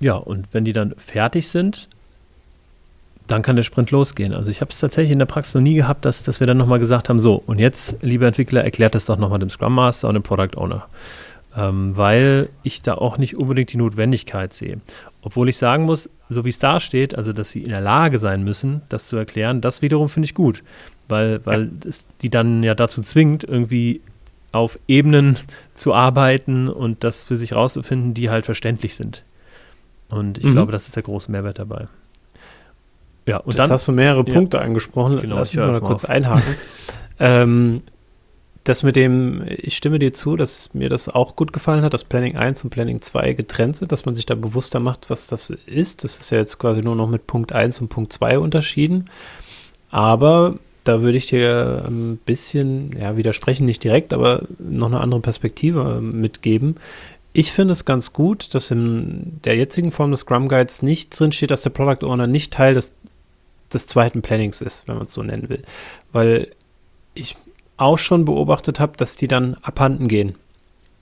[0.01, 1.89] ja, und wenn die dann fertig sind,
[3.27, 4.33] dann kann der Sprint losgehen.
[4.33, 6.57] Also ich habe es tatsächlich in der Praxis noch nie gehabt, dass, dass wir dann
[6.57, 10.09] nochmal gesagt haben, so, und jetzt, liebe Entwickler, erklärt das doch nochmal dem Scrum Master
[10.09, 10.87] und dem Product Owner.
[11.57, 14.81] Ähm, weil ich da auch nicht unbedingt die Notwendigkeit sehe.
[15.23, 18.19] Obwohl ich sagen muss, so wie es da steht, also dass sie in der Lage
[18.19, 20.63] sein müssen, das zu erklären, das wiederum finde ich gut.
[21.09, 21.89] Weil, weil ja.
[21.89, 24.03] es die dann ja dazu zwingt, irgendwie
[24.57, 25.37] auf Ebenen
[25.75, 29.25] zu arbeiten und das für sich rauszufinden, die halt verständlich sind.
[30.09, 30.53] Und ich mhm.
[30.53, 31.89] glaube, das ist der große Mehrwert dabei.
[33.27, 35.21] Ja, und Jetzt dann hast du mehrere ja, Punkte angesprochen.
[35.21, 36.11] Genau, Lass mich mal kurz auf.
[36.11, 36.55] einhaken.
[37.19, 37.83] ähm,
[38.63, 42.03] das mit dem, ich stimme dir zu, dass mir das auch gut gefallen hat, dass
[42.03, 45.51] Planning 1 und Planning 2 getrennt sind, dass man sich da bewusster macht, was das
[45.51, 46.03] ist.
[46.03, 49.05] Das ist ja jetzt quasi nur noch mit Punkt 1 und Punkt 2 unterschieden.
[49.91, 55.21] Aber da würde ich dir ein bisschen, ja, widersprechen, nicht direkt, aber noch eine andere
[55.21, 56.77] Perspektive mitgeben.
[57.33, 61.51] Ich finde es ganz gut, dass in der jetzigen Form des Scrum Guides nicht drinsteht,
[61.51, 62.93] dass der Product Owner nicht Teil des,
[63.73, 65.63] des zweiten Plannings ist, wenn man es so nennen will.
[66.13, 66.49] Weil
[67.15, 67.37] ich
[67.77, 70.35] auch schon beobachtet habe, dass die dann abhanden gehen.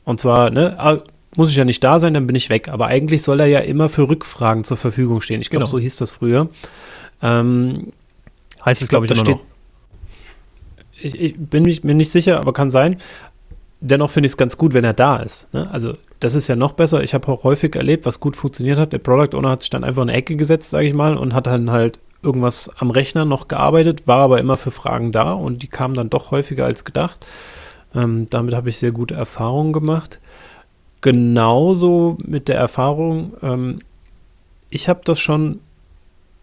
[0.04, 0.98] Und zwar, ne, ah,
[1.36, 2.68] muss ich ja nicht da sein, dann bin ich weg.
[2.68, 5.40] Aber eigentlich soll er ja immer für Rückfragen zur Verfügung stehen.
[5.40, 5.70] Ich glaube, genau.
[5.70, 6.48] so hieß das früher.
[7.22, 7.92] Ähm,
[8.64, 9.53] heißt es, glaube ich, immer steht, noch
[11.04, 12.96] ich, ich bin mich, mir nicht sicher, aber kann sein.
[13.80, 15.52] Dennoch finde ich es ganz gut, wenn er da ist.
[15.52, 15.68] Ne?
[15.70, 17.02] Also, das ist ja noch besser.
[17.02, 18.92] Ich habe auch häufig erlebt, was gut funktioniert hat.
[18.92, 21.34] Der Product Owner hat sich dann einfach in eine Ecke gesetzt, sage ich mal, und
[21.34, 25.62] hat dann halt irgendwas am Rechner noch gearbeitet, war aber immer für Fragen da und
[25.62, 27.24] die kamen dann doch häufiger als gedacht.
[27.94, 30.18] Ähm, damit habe ich sehr gute Erfahrungen gemacht.
[31.02, 33.80] Genauso mit der Erfahrung, ähm,
[34.70, 35.60] ich habe das schon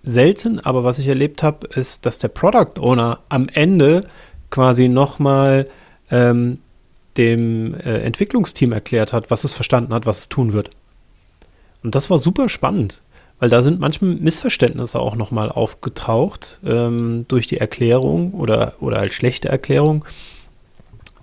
[0.03, 4.05] selten, aber was ich erlebt habe, ist, dass der Product Owner am Ende
[4.51, 5.67] quasi nochmal
[6.11, 6.59] ähm,
[7.17, 10.69] dem äh, Entwicklungsteam erklärt hat, was es verstanden hat, was es tun wird.
[11.83, 13.01] Und das war super spannend,
[13.39, 19.13] weil da sind manchmal Missverständnisse auch nochmal aufgetaucht ähm, durch die Erklärung oder, oder als
[19.13, 20.05] schlechte Erklärung,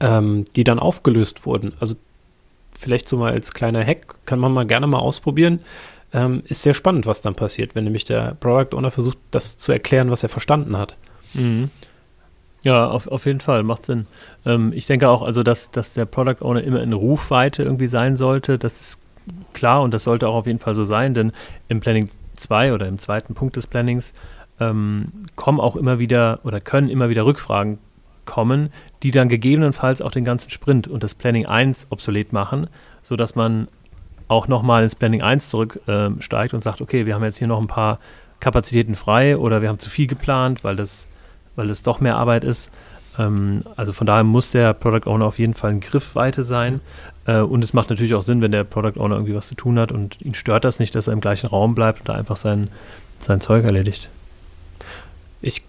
[0.00, 1.74] ähm, die dann aufgelöst wurden.
[1.80, 1.94] Also
[2.78, 5.60] vielleicht so mal als kleiner Hack, kann man mal gerne mal ausprobieren.
[6.12, 9.72] Ähm, ist sehr spannend, was dann passiert, wenn nämlich der Product Owner versucht, das zu
[9.72, 10.96] erklären, was er verstanden hat.
[11.34, 11.70] Mhm.
[12.64, 14.06] Ja, auf, auf jeden Fall, macht Sinn.
[14.44, 18.16] Ähm, ich denke auch, also, dass, dass der Product Owner immer in Rufweite irgendwie sein
[18.16, 18.98] sollte, das ist
[19.52, 21.32] klar und das sollte auch auf jeden Fall so sein, denn
[21.68, 24.12] im Planning 2 oder im zweiten Punkt des Plannings
[24.60, 27.78] ähm, kommen auch immer wieder oder können immer wieder Rückfragen
[28.24, 28.70] kommen,
[29.02, 32.68] die dann gegebenenfalls auch den ganzen Sprint und das Planning 1 obsolet machen,
[33.02, 33.68] sodass man
[34.28, 37.60] auch nochmal ins Planning 1 zurücksteigt ähm, und sagt, okay, wir haben jetzt hier noch
[37.60, 37.98] ein paar
[38.40, 41.08] Kapazitäten frei oder wir haben zu viel geplant, weil das
[41.58, 42.70] weil es doch mehr Arbeit ist.
[43.18, 46.80] Ähm, also von daher muss der Product Owner auf jeden Fall in Griffweite sein.
[47.26, 49.78] Äh, und es macht natürlich auch Sinn, wenn der Product Owner irgendwie was zu tun
[49.78, 52.36] hat und ihn stört das nicht, dass er im gleichen Raum bleibt und da einfach
[52.36, 52.68] sein,
[53.20, 54.08] sein Zeug erledigt.
[55.42, 55.64] Ich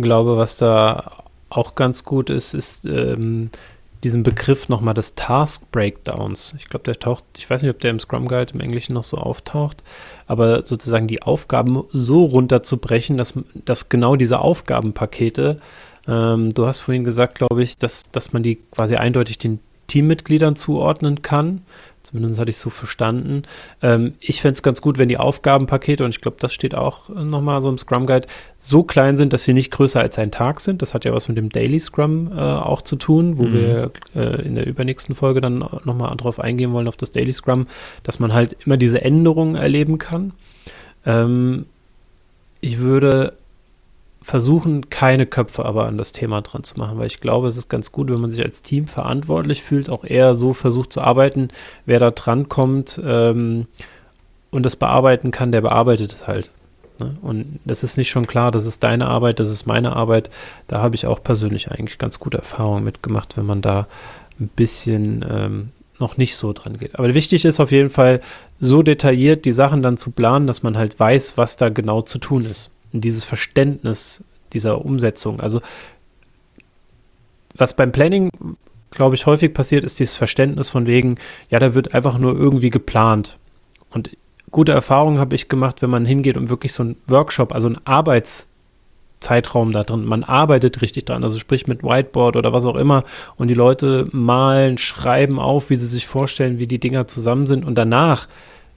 [0.00, 1.12] glaube, was da
[1.50, 3.50] auch ganz gut ist, ist ähm,
[4.04, 6.54] diesen Begriff nochmal des Task Breakdowns.
[6.58, 9.04] Ich glaube, der taucht, ich weiß nicht, ob der im Scrum Guide im Englischen noch
[9.04, 9.82] so auftaucht,
[10.26, 13.34] aber sozusagen die Aufgaben so runterzubrechen, dass,
[13.64, 15.60] dass genau diese Aufgabenpakete,
[16.08, 20.56] ähm, du hast vorhin gesagt, glaube ich, dass, dass man die quasi eindeutig den Teammitgliedern
[20.56, 21.62] zuordnen kann.
[22.02, 23.44] Zumindest hatte ich es so verstanden.
[23.80, 27.08] Ähm, ich fände es ganz gut, wenn die Aufgabenpakete, und ich glaube, das steht auch
[27.08, 28.26] nochmal so im Scrum Guide,
[28.58, 30.82] so klein sind, dass sie nicht größer als ein Tag sind.
[30.82, 33.52] Das hat ja was mit dem Daily Scrum äh, auch zu tun, wo mhm.
[33.52, 37.66] wir äh, in der übernächsten Folge dann nochmal drauf eingehen wollen, auf das Daily Scrum,
[38.02, 40.32] dass man halt immer diese Änderungen erleben kann.
[41.06, 41.66] Ähm,
[42.60, 43.34] ich würde
[44.22, 47.68] versuchen, keine Köpfe aber an das Thema dran zu machen, weil ich glaube, es ist
[47.68, 51.48] ganz gut, wenn man sich als Team verantwortlich fühlt, auch eher so versucht zu arbeiten,
[51.86, 53.66] wer da dran kommt ähm,
[54.50, 56.50] und das bearbeiten kann, der bearbeitet es halt.
[56.98, 57.16] Ne?
[57.22, 60.30] Und das ist nicht schon klar, das ist deine Arbeit, das ist meine Arbeit.
[60.68, 63.86] Da habe ich auch persönlich eigentlich ganz gute Erfahrungen mitgemacht, wenn man da
[64.40, 66.98] ein bisschen ähm, noch nicht so dran geht.
[66.98, 68.20] Aber wichtig ist auf jeden Fall,
[68.60, 72.18] so detailliert die Sachen dann zu planen, dass man halt weiß, was da genau zu
[72.18, 75.40] tun ist dieses Verständnis dieser Umsetzung.
[75.40, 75.60] Also
[77.54, 78.30] was beim Planning,
[78.90, 81.16] glaube ich, häufig passiert, ist dieses Verständnis von wegen,
[81.50, 83.38] ja, da wird einfach nur irgendwie geplant.
[83.90, 84.10] Und
[84.50, 87.78] gute Erfahrungen habe ich gemacht, wenn man hingeht und wirklich so ein Workshop, also ein
[87.84, 93.04] Arbeitszeitraum da drin, man arbeitet richtig dran, also sprich mit Whiteboard oder was auch immer
[93.36, 97.64] und die Leute malen, schreiben auf, wie sie sich vorstellen, wie die Dinger zusammen sind
[97.64, 98.28] und danach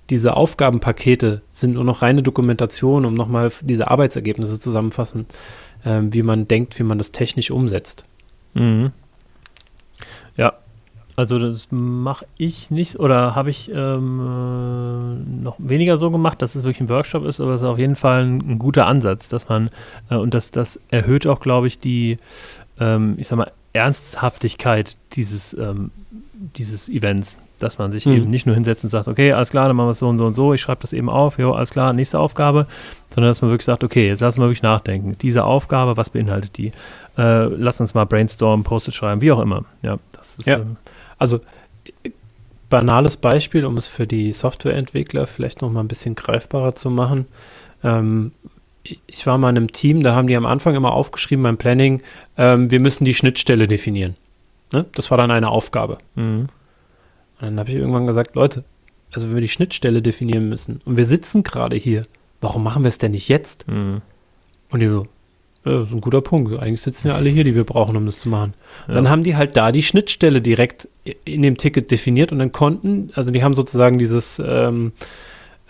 [0.10, 5.26] diese Aufgabenpakete sind nur noch reine Dokumentation, um nochmal diese Arbeitsergebnisse zusammenfassen,
[5.84, 8.06] äh, wie man denkt, wie man das technisch umsetzt.
[8.54, 8.92] Mhm.
[10.38, 10.54] Ja,
[11.16, 16.56] also das mache ich nicht oder habe ich ähm, äh, noch weniger so gemacht, dass
[16.56, 19.30] es wirklich ein Workshop ist, aber es ist auf jeden Fall ein, ein guter Ansatz,
[19.30, 19.70] dass man
[20.10, 22.18] äh, und das, das erhöht auch, glaube ich, die,
[22.80, 25.92] ähm, ich sag mal, Ernsthaftigkeit dieses, ähm,
[26.58, 28.14] dieses Events dass man sich mhm.
[28.14, 30.18] eben nicht nur hinsetzt und sagt, okay, alles klar, dann machen wir es so und
[30.18, 32.68] so und so, ich schreibe das eben auf, jo, alles klar, nächste Aufgabe,
[33.10, 35.18] sondern dass man wirklich sagt, okay, jetzt lassen wir wirklich nachdenken.
[35.22, 36.72] Diese Aufgabe, was beinhaltet die?
[37.18, 39.66] Äh, lass uns mal brainstormen, Post-it schreiben, wie auch immer.
[39.82, 40.48] Ja, das ist.
[40.48, 40.58] Ja.
[40.58, 40.78] Ähm,
[41.18, 41.40] also
[42.70, 47.28] banales Beispiel, um es für die Softwareentwickler vielleicht noch mal ein bisschen greifbarer zu machen.
[47.84, 48.32] Ähm,
[49.08, 52.02] ich war mal in einem Team, da haben die am Anfang immer aufgeschrieben beim Planning,
[52.38, 54.16] ähm, wir müssen die Schnittstelle definieren.
[54.72, 54.86] Ne?
[54.94, 55.98] Das war dann eine Aufgabe.
[56.16, 56.48] Mhm.
[57.40, 58.64] Und dann habe ich irgendwann gesagt, Leute,
[59.12, 62.06] also wenn wir die Schnittstelle definieren müssen und wir sitzen gerade hier,
[62.42, 63.68] warum machen wir es denn nicht jetzt?
[63.68, 64.02] Mhm.
[64.70, 65.06] Und die so,
[65.66, 66.54] ja, das ist ein guter Punkt.
[66.60, 68.54] Eigentlich sitzen ja alle hier, die wir brauchen, um das zu machen.
[68.88, 68.94] Ja.
[68.94, 70.88] Dann haben die halt da die Schnittstelle direkt
[71.26, 74.92] in dem Ticket definiert und dann konnten, also die haben sozusagen dieses, ähm,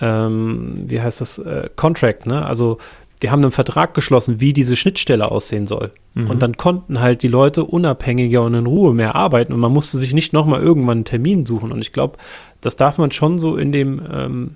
[0.01, 2.45] ähm, wie heißt das, äh, Contract, ne?
[2.45, 2.77] Also
[3.21, 5.91] die haben einen Vertrag geschlossen, wie diese Schnittstelle aussehen soll.
[6.13, 6.29] Mhm.
[6.29, 9.97] Und dann konnten halt die Leute unabhängiger und in Ruhe mehr arbeiten und man musste
[9.97, 11.71] sich nicht nochmal irgendwann einen Termin suchen.
[11.71, 12.17] Und ich glaube,
[12.61, 14.55] das darf man schon so in dem, ähm,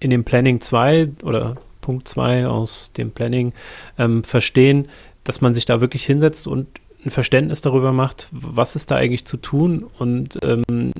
[0.00, 3.52] in dem Planning 2 oder Punkt 2 aus dem Planning
[3.98, 4.88] ähm, verstehen,
[5.24, 6.66] dass man sich da wirklich hinsetzt und
[7.04, 10.92] ein Verständnis darüber macht, was ist da eigentlich zu tun und ähm,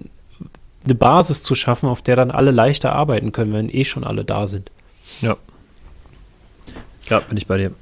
[0.84, 4.24] eine Basis zu schaffen, auf der dann alle leichter arbeiten können, wenn eh schon alle
[4.24, 4.70] da sind.
[5.20, 5.36] Ja.
[7.08, 7.72] Ja, bin ich bei dir.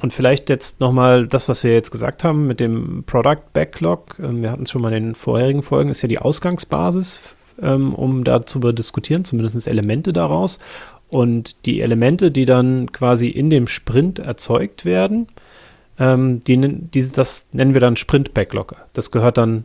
[0.00, 4.16] Und vielleicht jetzt nochmal das, was wir jetzt gesagt haben mit dem Product Backlog.
[4.20, 7.20] Ähm, wir hatten es schon mal in den vorherigen Folgen, ist ja die Ausgangsbasis,
[7.60, 10.58] ähm, um darüber diskutieren, zumindest Elemente daraus.
[11.08, 15.26] Und die Elemente, die dann quasi in dem Sprint erzeugt werden,
[15.98, 18.76] ähm, die, die, das nennen wir dann Sprint Backlog.
[18.92, 19.64] Das gehört dann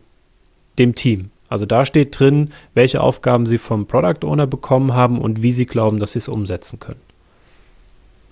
[0.80, 1.30] dem Team.
[1.48, 5.68] Also da steht drin, welche Aufgaben sie vom Product Owner bekommen haben und wie sie
[5.68, 7.13] glauben, dass sie es umsetzen können.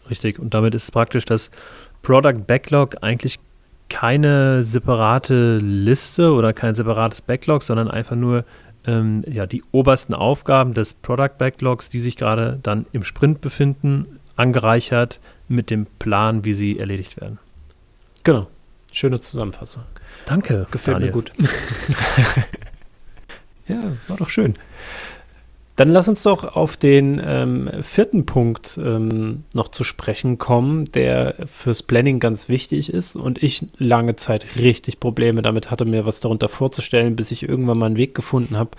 [0.10, 0.40] Richtig.
[0.40, 1.52] Und damit ist praktisch das
[2.02, 3.40] Product Backlog eigentlich
[3.90, 8.46] keine separate Liste oder kein separates Backlog, sondern einfach nur
[8.86, 14.20] ähm, ja, die obersten Aufgaben des Product Backlogs, die sich gerade dann im Sprint befinden,
[14.36, 17.38] angereichert mit dem Plan, wie sie erledigt werden.
[18.24, 18.48] Genau.
[18.94, 19.84] Schöne Zusammenfassung.
[20.26, 20.68] Danke.
[20.72, 21.10] Gefällt Daniel.
[21.10, 21.32] mir gut.
[23.68, 24.56] ja, war doch schön.
[25.76, 31.36] Dann lass uns doch auf den ähm, vierten Punkt ähm, noch zu sprechen kommen, der
[31.46, 36.20] fürs Planning ganz wichtig ist und ich lange Zeit richtig Probleme damit hatte, mir was
[36.20, 38.72] darunter vorzustellen, bis ich irgendwann mal einen Weg gefunden habe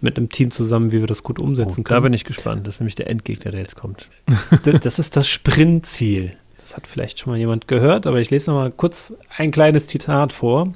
[0.00, 1.96] mit einem Team zusammen, wie wir das gut umsetzen oh, können.
[1.96, 2.66] Da bin ich gespannt.
[2.66, 4.08] Das ist nämlich der Endgegner, der jetzt kommt.
[4.64, 6.32] das ist das Sprintziel.
[6.60, 9.86] Das hat vielleicht schon mal jemand gehört, aber ich lese noch mal kurz ein kleines
[9.86, 10.72] Zitat vor.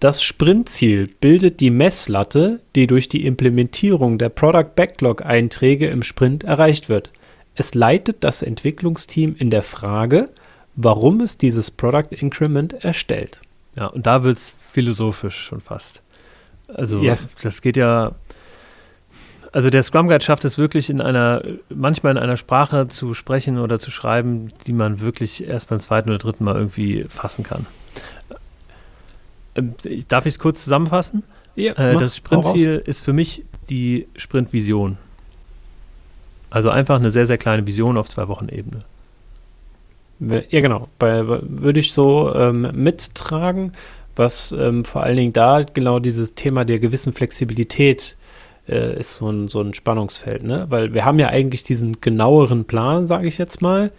[0.00, 6.88] Das Sprintziel bildet die Messlatte, die durch die Implementierung der Product Backlog-Einträge im Sprint erreicht
[6.88, 7.10] wird.
[7.56, 10.28] Es leitet das Entwicklungsteam in der Frage,
[10.76, 13.40] warum es dieses Product Increment erstellt.
[13.74, 16.02] Ja, und da wird es philosophisch schon fast.
[16.68, 17.16] Also ja.
[17.42, 18.12] das geht ja,
[19.50, 23.58] also der Scrum Guide schafft es wirklich in einer, manchmal in einer Sprache zu sprechen
[23.58, 27.66] oder zu schreiben, die man wirklich erst beim zweiten oder dritten Mal irgendwie fassen kann.
[29.58, 29.74] Ähm,
[30.08, 31.22] darf ich es kurz zusammenfassen?
[31.56, 34.96] Ja, äh, das Sprintziel ist für mich die Sprintvision.
[36.50, 38.84] Also einfach eine sehr, sehr kleine Vision auf zwei Wochen Ebene.
[40.20, 40.88] Ja, genau.
[40.98, 43.72] Bei, würde ich so ähm, mittragen,
[44.16, 48.16] was ähm, vor allen Dingen da genau dieses Thema der gewissen Flexibilität
[48.68, 50.66] äh, ist so ein, so ein Spannungsfeld, ne?
[50.68, 53.92] Weil wir haben ja eigentlich diesen genaueren Plan, sage ich jetzt mal.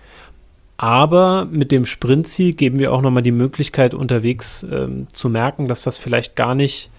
[0.81, 5.83] Aber mit dem Sprintziel geben wir auch nochmal die Möglichkeit, unterwegs ähm, zu merken, dass
[5.83, 6.89] das vielleicht gar nicht,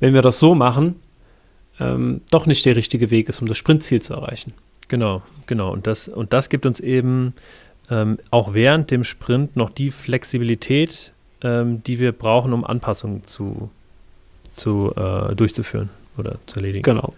[0.00, 0.96] wenn wir das so machen,
[1.78, 4.54] ähm, doch nicht der richtige Weg ist, um das Sprintziel zu erreichen.
[4.88, 5.72] Genau, genau.
[5.72, 7.32] Und das, und das gibt uns eben
[7.92, 13.70] ähm, auch während dem Sprint noch die Flexibilität, ähm, die wir brauchen, um Anpassungen zu,
[14.50, 16.82] zu äh, durchzuführen oder zu erledigen.
[16.82, 17.14] Genau.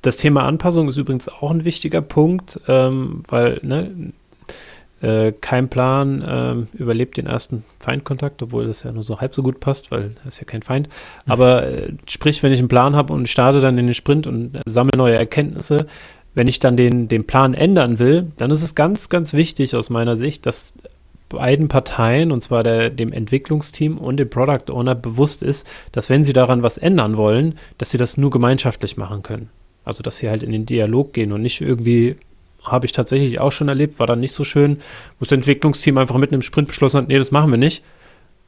[0.00, 4.12] Das Thema Anpassung ist übrigens auch ein wichtiger Punkt, ähm, weil ne,
[5.02, 9.42] äh, kein Plan äh, überlebt den ersten Feindkontakt, obwohl das ja nur so halb so
[9.42, 10.88] gut passt, weil das ist ja kein Feind.
[10.88, 11.32] Mhm.
[11.32, 14.60] Aber äh, sprich, wenn ich einen Plan habe und starte dann in den Sprint und
[14.66, 15.86] sammle neue Erkenntnisse,
[16.34, 19.88] wenn ich dann den, den Plan ändern will, dann ist es ganz, ganz wichtig aus
[19.88, 20.74] meiner Sicht, dass
[21.28, 26.24] beiden Parteien, und zwar der, dem Entwicklungsteam und dem Product Owner, bewusst ist, dass wenn
[26.24, 29.50] sie daran was ändern wollen, dass sie das nur gemeinschaftlich machen können.
[29.84, 32.16] Also, dass sie halt in den Dialog gehen und nicht irgendwie,
[32.64, 34.78] habe ich tatsächlich auch schon erlebt, war dann nicht so schön,
[35.18, 37.82] wo das Entwicklungsteam einfach mitten im Sprint beschlossen hat, nee, das machen wir nicht.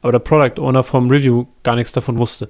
[0.01, 2.49] Aber der Product Owner vom Review gar nichts davon wusste.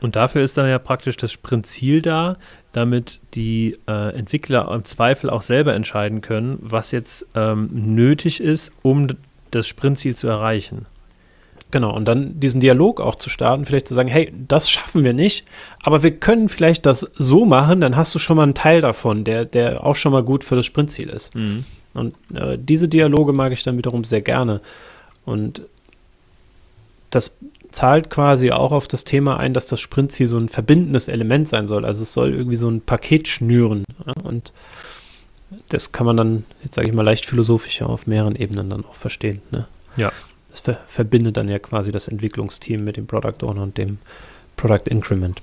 [0.00, 2.36] Und dafür ist dann ja praktisch das Sprintziel da,
[2.72, 8.70] damit die äh, Entwickler im Zweifel auch selber entscheiden können, was jetzt ähm, nötig ist,
[8.82, 9.08] um
[9.50, 10.86] das Sprintziel zu erreichen.
[11.74, 15.12] Genau, und dann diesen Dialog auch zu starten, vielleicht zu sagen, hey, das schaffen wir
[15.12, 15.44] nicht,
[15.82, 19.24] aber wir können vielleicht das so machen, dann hast du schon mal einen Teil davon,
[19.24, 21.34] der, der auch schon mal gut für das Sprintziel ist.
[21.34, 21.64] Mhm.
[21.92, 24.60] Und äh, diese Dialoge mag ich dann wiederum sehr gerne.
[25.24, 25.62] Und
[27.10, 27.36] das
[27.72, 31.66] zahlt quasi auch auf das Thema ein, dass das Sprintziel so ein verbindendes Element sein
[31.66, 31.84] soll.
[31.84, 33.82] Also es soll irgendwie so ein Paket schnüren.
[34.06, 34.12] Ja?
[34.22, 34.52] Und
[35.70, 38.94] das kann man dann, jetzt sage ich mal, leicht philosophischer auf mehreren Ebenen dann auch
[38.94, 39.42] verstehen.
[39.50, 39.66] Ne?
[39.96, 40.12] Ja.
[40.54, 43.98] Das ver verbindet dann ja quasi das Entwicklungsteam mit dem Product Owner und dem
[44.54, 45.42] Product Increment.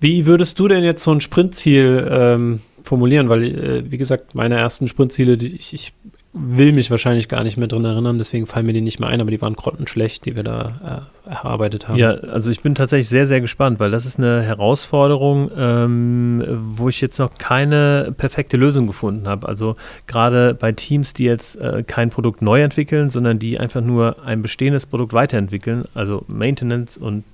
[0.00, 3.28] Wie würdest du denn jetzt so ein Sprintziel ähm, formulieren?
[3.28, 5.92] Weil, äh, wie gesagt, meine ersten Sprintziele, die ich, ich
[6.34, 9.20] will mich wahrscheinlich gar nicht mehr drin erinnern, deswegen fallen mir die nicht mehr ein,
[9.20, 11.98] aber die waren grottenschlecht, die wir da äh, erarbeitet haben.
[11.98, 16.88] Ja, also ich bin tatsächlich sehr, sehr gespannt, weil das ist eine Herausforderung, ähm, wo
[16.88, 19.46] ich jetzt noch keine perfekte Lösung gefunden habe.
[19.46, 24.24] Also gerade bei Teams, die jetzt äh, kein Produkt neu entwickeln, sondern die einfach nur
[24.24, 27.24] ein bestehendes Produkt weiterentwickeln, also Maintenance und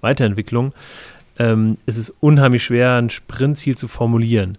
[0.00, 0.72] Weiterentwicklung,
[1.38, 4.56] ähm, ist es unheimlich schwer, ein Sprintziel zu formulieren.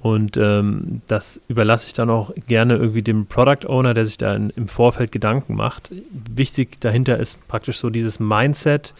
[0.00, 4.34] Und ähm, das überlasse ich dann auch gerne irgendwie dem Product Owner, der sich da
[4.34, 5.90] in, im Vorfeld Gedanken macht.
[6.10, 8.94] Wichtig dahinter ist praktisch so dieses Mindset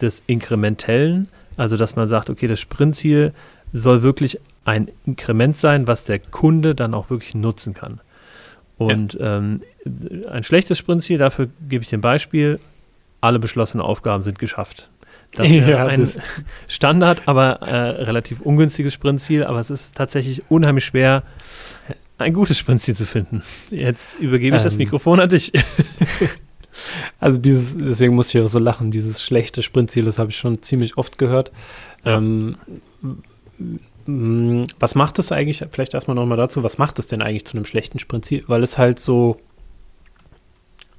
[0.00, 3.32] des Inkrementellen, also dass man sagt, okay, das Sprintziel
[3.72, 8.00] soll wirklich ein Inkrement sein, was der Kunde dann auch wirklich nutzen kann.
[8.76, 9.38] Und ja.
[9.38, 9.62] ähm,
[10.30, 12.58] ein schlechtes Sprintziel, dafür gebe ich dir ein Beispiel,
[13.20, 14.90] alle beschlossenen Aufgaben sind geschafft.
[15.36, 16.08] Das ist ja, ein
[16.68, 21.22] Standard, aber äh, relativ ungünstiges Sprintziel, aber es ist tatsächlich unheimlich schwer,
[22.18, 23.42] ein gutes Sprintziel zu finden.
[23.70, 24.66] Jetzt übergebe ich ähm.
[24.66, 25.52] das Mikrofon an dich.
[27.20, 30.60] Also dieses, deswegen muss ich auch so lachen, dieses schlechte Sprintziel, das habe ich schon
[30.60, 31.52] ziemlich oft gehört.
[32.04, 32.16] Ja.
[32.16, 32.56] Ähm,
[34.78, 37.64] was macht es eigentlich, vielleicht erstmal nochmal dazu, was macht es denn eigentlich zu einem
[37.64, 38.44] schlechten Sprintziel?
[38.48, 39.38] Weil es halt so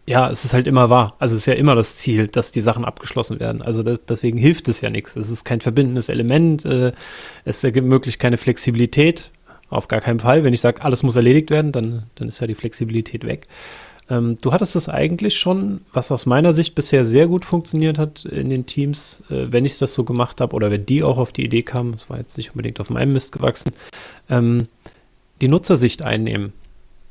[0.07, 1.15] ja, es ist halt immer wahr.
[1.17, 3.61] Also es ist ja immer das Ziel, dass die Sachen abgeschlossen werden.
[3.61, 5.15] Also das, deswegen hilft es ja nichts.
[5.15, 6.63] Es ist kein verbindendes Element.
[6.65, 6.91] Äh,
[7.43, 9.31] es möglich keine Flexibilität.
[9.69, 10.43] Auf gar keinen Fall.
[10.43, 13.47] Wenn ich sage, alles muss erledigt werden, dann, dann ist ja die Flexibilität weg.
[14.07, 18.25] Ähm, du hattest das eigentlich schon, was aus meiner Sicht bisher sehr gut funktioniert hat
[18.25, 21.33] in den Teams, äh, wenn ich das so gemacht habe oder wenn die auch auf
[21.33, 23.71] die Idee kamen, das war jetzt nicht unbedingt auf meinem Mist gewachsen,
[24.29, 24.67] ähm,
[25.41, 26.53] die Nutzersicht einnehmen.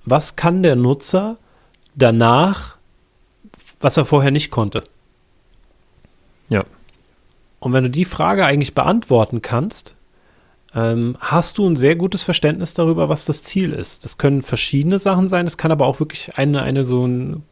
[0.04, 1.38] Was kann der Nutzer
[1.96, 2.73] danach
[3.84, 4.82] was er vorher nicht konnte.
[6.48, 6.64] Ja.
[7.60, 9.94] Und wenn du die Frage eigentlich beantworten kannst,
[10.74, 14.02] ähm, hast du ein sehr gutes Verständnis darüber, was das Ziel ist.
[14.04, 17.42] Das können verschiedene Sachen sein, es kann aber auch wirklich eine, eine so ein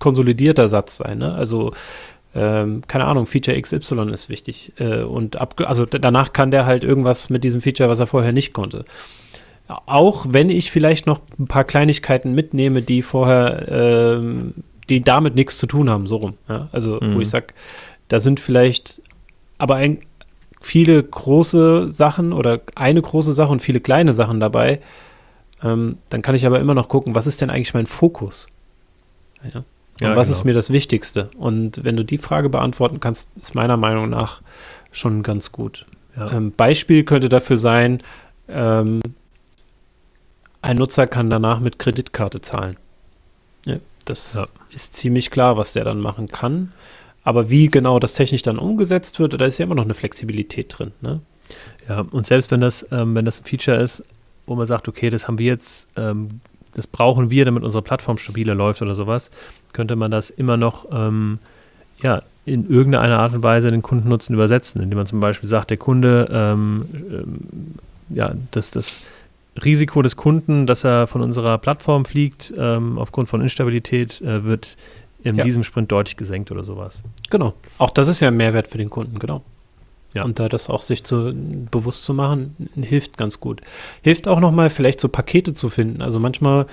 [0.00, 1.18] konsolidierter Satz sein.
[1.18, 1.32] Ne?
[1.32, 1.72] Also
[2.34, 4.72] ähm, keine Ahnung, Feature XY ist wichtig.
[4.78, 8.52] Äh, und also danach kann der halt irgendwas mit diesem Feature, was er vorher nicht
[8.52, 8.84] konnte.
[9.68, 14.54] Auch wenn ich vielleicht noch ein paar Kleinigkeiten mitnehme, die vorher ähm,
[14.88, 16.34] die damit nichts zu tun haben, so rum.
[16.48, 16.68] Ja?
[16.72, 17.14] Also, mhm.
[17.14, 17.48] wo ich sage,
[18.08, 19.02] da sind vielleicht
[19.58, 19.98] aber ein,
[20.60, 24.80] viele große Sachen oder eine große Sache und viele kleine Sachen dabei.
[25.62, 28.48] Ähm, dann kann ich aber immer noch gucken, was ist denn eigentlich mein Fokus?
[29.42, 29.64] Ja.
[30.00, 30.38] Und was genau.
[30.38, 31.30] ist mir das Wichtigste?
[31.36, 34.42] Und wenn du die Frage beantworten kannst, ist meiner Meinung nach
[34.92, 35.86] schon ganz gut.
[36.16, 36.30] Ja.
[36.32, 38.02] Ähm, Beispiel könnte dafür sein,
[38.48, 39.00] ähm,
[40.62, 42.76] ein Nutzer kann danach mit Kreditkarte zahlen.
[44.08, 44.46] Das ja.
[44.70, 46.72] ist ziemlich klar, was der dann machen kann.
[47.24, 50.74] Aber wie genau das technisch dann umgesetzt wird, da ist ja immer noch eine Flexibilität
[50.78, 50.92] drin.
[51.00, 51.20] Ne?
[51.88, 54.02] Ja, und selbst wenn das, ähm, wenn das ein Feature ist,
[54.46, 56.40] wo man sagt, okay, das haben wir jetzt, ähm,
[56.74, 59.30] das brauchen wir, damit unsere Plattform stabiler läuft oder sowas,
[59.72, 61.38] könnte man das immer noch ähm,
[62.02, 65.76] ja, in irgendeiner Art und Weise den Kundennutzen übersetzen, indem man zum Beispiel sagt, der
[65.76, 67.74] Kunde, ähm, ähm,
[68.08, 69.02] ja, dass das
[69.64, 74.76] Risiko des Kunden, dass er von unserer Plattform fliegt, ähm, aufgrund von Instabilität, äh, wird
[75.22, 75.44] in ja.
[75.44, 77.02] diesem Sprint deutlich gesenkt oder sowas.
[77.30, 77.54] Genau.
[77.78, 79.42] Auch das ist ja ein Mehrwert für den Kunden, genau.
[80.14, 80.24] Ja.
[80.24, 81.34] Und da das auch sich zu,
[81.70, 83.60] bewusst zu machen, hilft ganz gut.
[84.02, 86.00] Hilft auch nochmal vielleicht so Pakete zu finden.
[86.00, 86.66] Also manchmal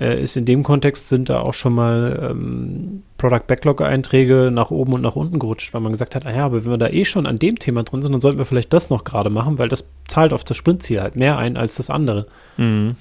[0.00, 4.70] äh, ist in dem Kontext sind da auch schon mal ähm, Product Backlog Einträge nach
[4.70, 6.88] oben und nach unten gerutscht, weil man gesagt hat, ah ja, aber wenn wir da
[6.88, 9.58] eh schon an dem Thema drin sind, dann sollten wir vielleicht das noch gerade machen,
[9.58, 12.26] weil das zahlt auf das Sprintziel halt mehr ein als das andere.
[12.56, 12.96] Mhm.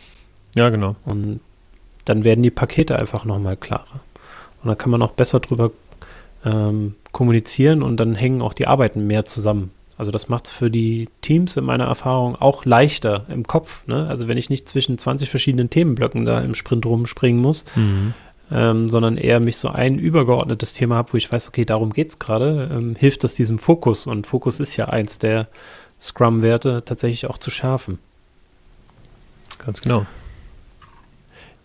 [0.55, 0.95] Ja, genau.
[1.05, 1.39] Und
[2.05, 4.01] dann werden die Pakete einfach nochmal klarer.
[4.61, 5.71] Und dann kann man auch besser drüber
[6.45, 9.71] ähm, kommunizieren und dann hängen auch die Arbeiten mehr zusammen.
[9.97, 13.85] Also das macht es für die Teams in meiner Erfahrung auch leichter im Kopf.
[13.87, 14.07] Ne?
[14.09, 18.13] Also wenn ich nicht zwischen 20 verschiedenen Themenblöcken da im Sprint rumspringen muss, mhm.
[18.51, 22.09] ähm, sondern eher mich so ein übergeordnetes Thema habe, wo ich weiß, okay, darum geht
[22.09, 24.07] es gerade, ähm, hilft das diesem Fokus.
[24.07, 25.47] Und Fokus ist ja eins der
[26.01, 27.99] Scrum-Werte tatsächlich auch zu schärfen.
[29.63, 30.05] Ganz genau.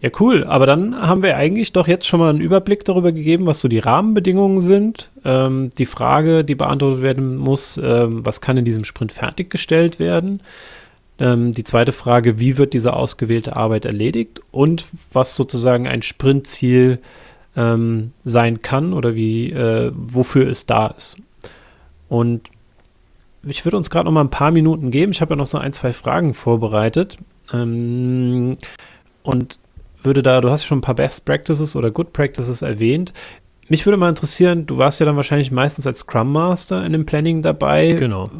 [0.01, 0.45] Ja, cool.
[0.45, 3.67] Aber dann haben wir eigentlich doch jetzt schon mal einen Überblick darüber gegeben, was so
[3.67, 5.11] die Rahmenbedingungen sind.
[5.25, 10.41] Ähm, die Frage, die beantwortet werden muss, ähm, was kann in diesem Sprint fertiggestellt werden?
[11.19, 14.41] Ähm, die zweite Frage, wie wird diese ausgewählte Arbeit erledigt?
[14.53, 17.01] Und was sozusagen ein Sprintziel
[17.57, 21.17] ähm, sein kann oder wie, äh, wofür es da ist.
[22.09, 22.43] Und
[23.43, 25.11] ich würde uns gerade noch mal ein paar Minuten geben.
[25.11, 27.19] Ich habe ja noch so ein, zwei Fragen vorbereitet.
[27.53, 28.59] Ähm,
[29.25, 29.59] und
[30.03, 33.13] würde da, du hast schon ein paar Best Practices oder Good Practices erwähnt.
[33.69, 37.05] Mich würde mal interessieren, du warst ja dann wahrscheinlich meistens als Scrum Master in dem
[37.05, 37.93] Planning dabei.
[37.93, 38.31] Genau.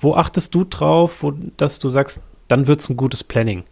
[0.00, 3.64] Wo achtest du drauf, wo, dass du sagst, dann wird es ein gutes Planning?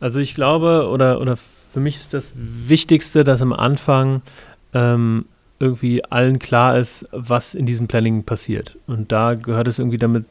[0.00, 4.22] Also ich glaube, oder, oder für mich ist das Wichtigste, dass am Anfang
[4.74, 5.26] ähm,
[5.58, 8.76] irgendwie allen klar ist, was in diesem Planning passiert.
[8.86, 10.24] Und da gehört es irgendwie damit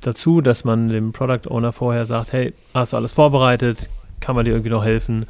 [0.00, 3.88] dazu, dass man dem Product Owner vorher sagt, hey, hast du alles vorbereitet?
[4.20, 5.26] Kann man dir irgendwie noch helfen?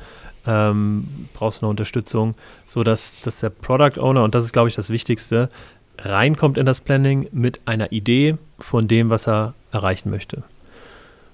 [0.47, 2.35] Ähm, brauchst du noch Unterstützung?
[2.67, 5.51] So dass, dass der Product Owner, und das ist, glaube ich, das Wichtigste,
[5.99, 10.43] reinkommt in das Planning mit einer Idee von dem, was er erreichen möchte.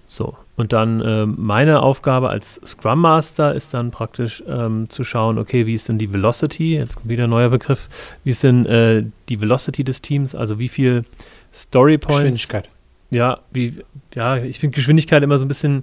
[0.08, 5.36] So, und dann äh, meine Aufgabe als Scrum Master ist dann praktisch ähm, zu schauen,
[5.38, 7.88] okay, wie ist denn die Velocity, jetzt kommt wieder ein neuer Begriff,
[8.22, 11.04] wie ist denn äh, die Velocity des Teams, also wie viel
[11.52, 12.22] Story Points.
[12.22, 12.68] Geschwindigkeit.
[13.10, 13.84] Ja, wie,
[14.14, 15.82] ja, ich finde Geschwindigkeit immer so ein bisschen,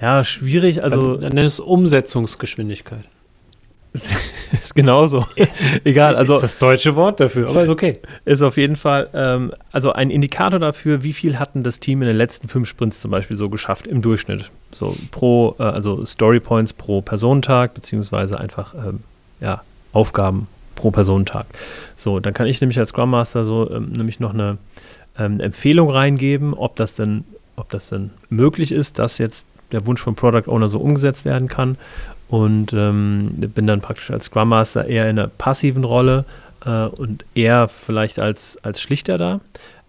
[0.00, 0.84] ja, schwierig.
[0.84, 3.04] Also dann, dann nenn es Umsetzungsgeschwindigkeit.
[4.52, 5.26] ist genauso.
[5.84, 6.16] Egal.
[6.16, 7.98] Also ist das deutsche Wort dafür, aber ist okay.
[8.24, 12.08] Ist auf jeden Fall ähm, also ein Indikator dafür, wie viel hatten das Team in
[12.08, 14.50] den letzten fünf Sprints zum Beispiel so geschafft im Durchschnitt.
[14.72, 19.00] So pro, äh, also Story Points pro Personentag, beziehungsweise einfach ähm,
[19.40, 21.46] ja, Aufgaben pro Personentag.
[21.96, 24.58] So, dann kann ich nämlich als Scrum Master so ähm, nämlich noch eine
[25.18, 27.24] ähm, Empfehlung reingeben, ob das denn,
[27.56, 31.48] ob das denn möglich ist, dass jetzt der Wunsch vom Product Owner so umgesetzt werden
[31.48, 31.76] kann.
[32.28, 36.24] Und ähm, bin dann praktisch als Scrum Master eher in einer passiven Rolle
[36.64, 39.40] äh, und eher vielleicht als, als Schlichter da.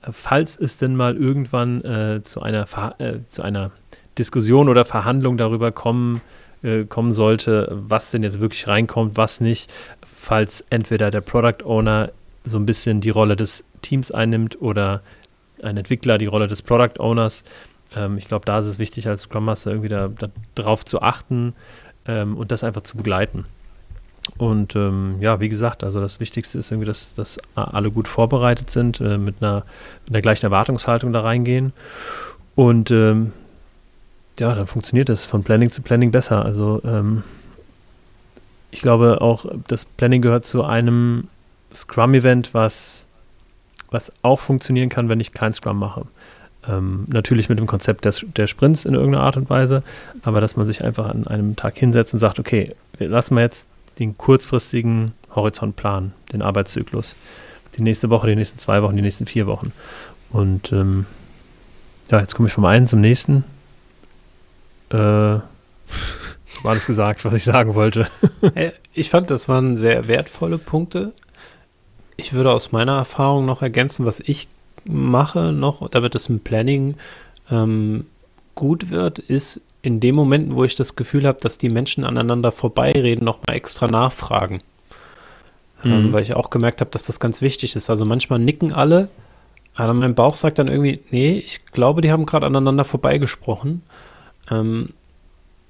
[0.10, 2.66] Falls es denn mal irgendwann äh, zu, einer
[3.00, 3.72] äh, zu einer
[4.18, 6.22] Diskussion oder Verhandlung darüber kommen,
[6.64, 9.72] äh, kommen sollte, was denn jetzt wirklich reinkommt, was nicht,
[10.06, 12.12] falls entweder der Product Owner
[12.44, 15.02] so ein bisschen die Rolle des Teams einnimmt oder
[15.62, 17.44] ein Entwickler die Rolle des Product Owners,
[17.96, 20.10] ähm, ich glaube, da ist es wichtig, als Scrum Master irgendwie da,
[20.56, 21.54] da zu achten
[22.06, 23.46] ähm, und das einfach zu begleiten.
[24.38, 28.70] Und ähm, ja, wie gesagt, also das Wichtigste ist irgendwie, dass, dass alle gut vorbereitet
[28.70, 29.64] sind, äh, mit, einer,
[30.06, 31.74] mit einer gleichen Erwartungshaltung da reingehen.
[32.56, 33.34] Und ähm,
[34.40, 36.46] ja, dann funktioniert das von Planning zu Planning besser.
[36.46, 37.24] Also ähm,
[38.72, 41.28] ich glaube auch, das Planning gehört zu einem
[41.74, 43.06] Scrum-Event, was,
[43.90, 46.06] was auch funktionieren kann, wenn ich kein Scrum mache.
[46.68, 49.82] Ähm, natürlich mit dem Konzept des, der Sprints in irgendeiner Art und Weise,
[50.24, 53.42] aber dass man sich einfach an einem Tag hinsetzt und sagt, okay, wir lassen wir
[53.42, 57.16] jetzt den kurzfristigen Horizont planen, den Arbeitszyklus.
[57.78, 59.72] Die nächste Woche, die nächsten zwei Wochen, die nächsten vier Wochen.
[60.32, 61.06] Und ähm,
[62.10, 63.44] ja, jetzt komme ich vom einen zum nächsten.
[64.90, 64.96] Äh,
[66.64, 68.08] war alles gesagt, was ich sagen wollte.
[68.94, 71.14] ich fand, das waren sehr wertvolle Punkte.
[72.18, 74.48] Ich würde aus meiner Erfahrung noch ergänzen, was ich
[74.90, 76.96] mache, noch, damit es im Planning
[77.52, 78.06] ähm,
[78.56, 82.52] gut wird, ist in dem Moment, wo ich das Gefühl habe, dass die Menschen aneinander
[82.52, 84.62] vorbeireden, nochmal extra nachfragen.
[85.84, 86.06] Ähm, mhm.
[86.06, 87.90] Ähm, weil ich auch gemerkt habe, dass das ganz wichtig ist.
[87.90, 89.10] Also manchmal nicken alle,
[89.76, 93.84] aber mein Bauch sagt dann irgendwie, nee, ich glaube, die haben gerade aneinander vorbeigesprochen.
[94.52, 94.90] Ähm,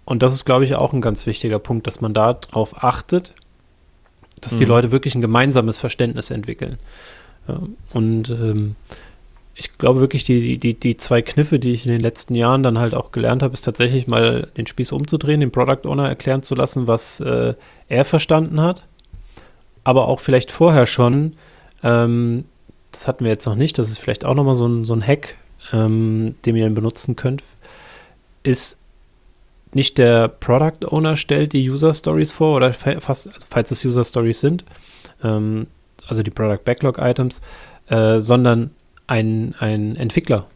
[0.05, 3.36] und das ist, glaube ich, auch ein ganz wichtiger Punkt, dass man darauf achtet,
[4.41, 4.57] dass mhm.
[4.57, 6.80] die Leute wirklich ein gemeinsames Verständnis entwickeln.
[7.93, 8.76] Und ähm,
[9.60, 12.80] ich glaube wirklich, die, die, die zwei Kniffe, die ich in den letzten Jahren dann
[12.80, 16.55] halt auch gelernt habe, ist tatsächlich mal den Spieß umzudrehen, den Product Owner erklären zu
[16.55, 17.55] lassen, was äh,
[17.89, 18.88] er verstanden hat.
[19.84, 21.34] Aber auch vielleicht vorher schon,
[21.84, 22.45] ähm,
[22.93, 25.05] das hatten wir jetzt noch nicht, das ist vielleicht auch nochmal so ein, so ein
[25.05, 25.36] Hack,
[25.74, 27.43] ähm, den ihr benutzen könnt,
[28.43, 28.78] ist
[29.74, 34.05] nicht der Product Owner stellt die User Stories vor oder fast, also falls es User
[34.05, 34.64] Stories sind,
[35.22, 35.68] ähm,
[36.07, 37.41] also die Product Backlog Items,
[37.89, 38.72] äh, sondern
[39.10, 40.47] ein, ein Entwickler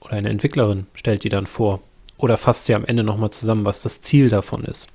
[0.00, 1.80] oder eine Entwicklerin stellt die dann vor
[2.18, 4.88] oder fasst sie am Ende nochmal zusammen, was das Ziel davon ist.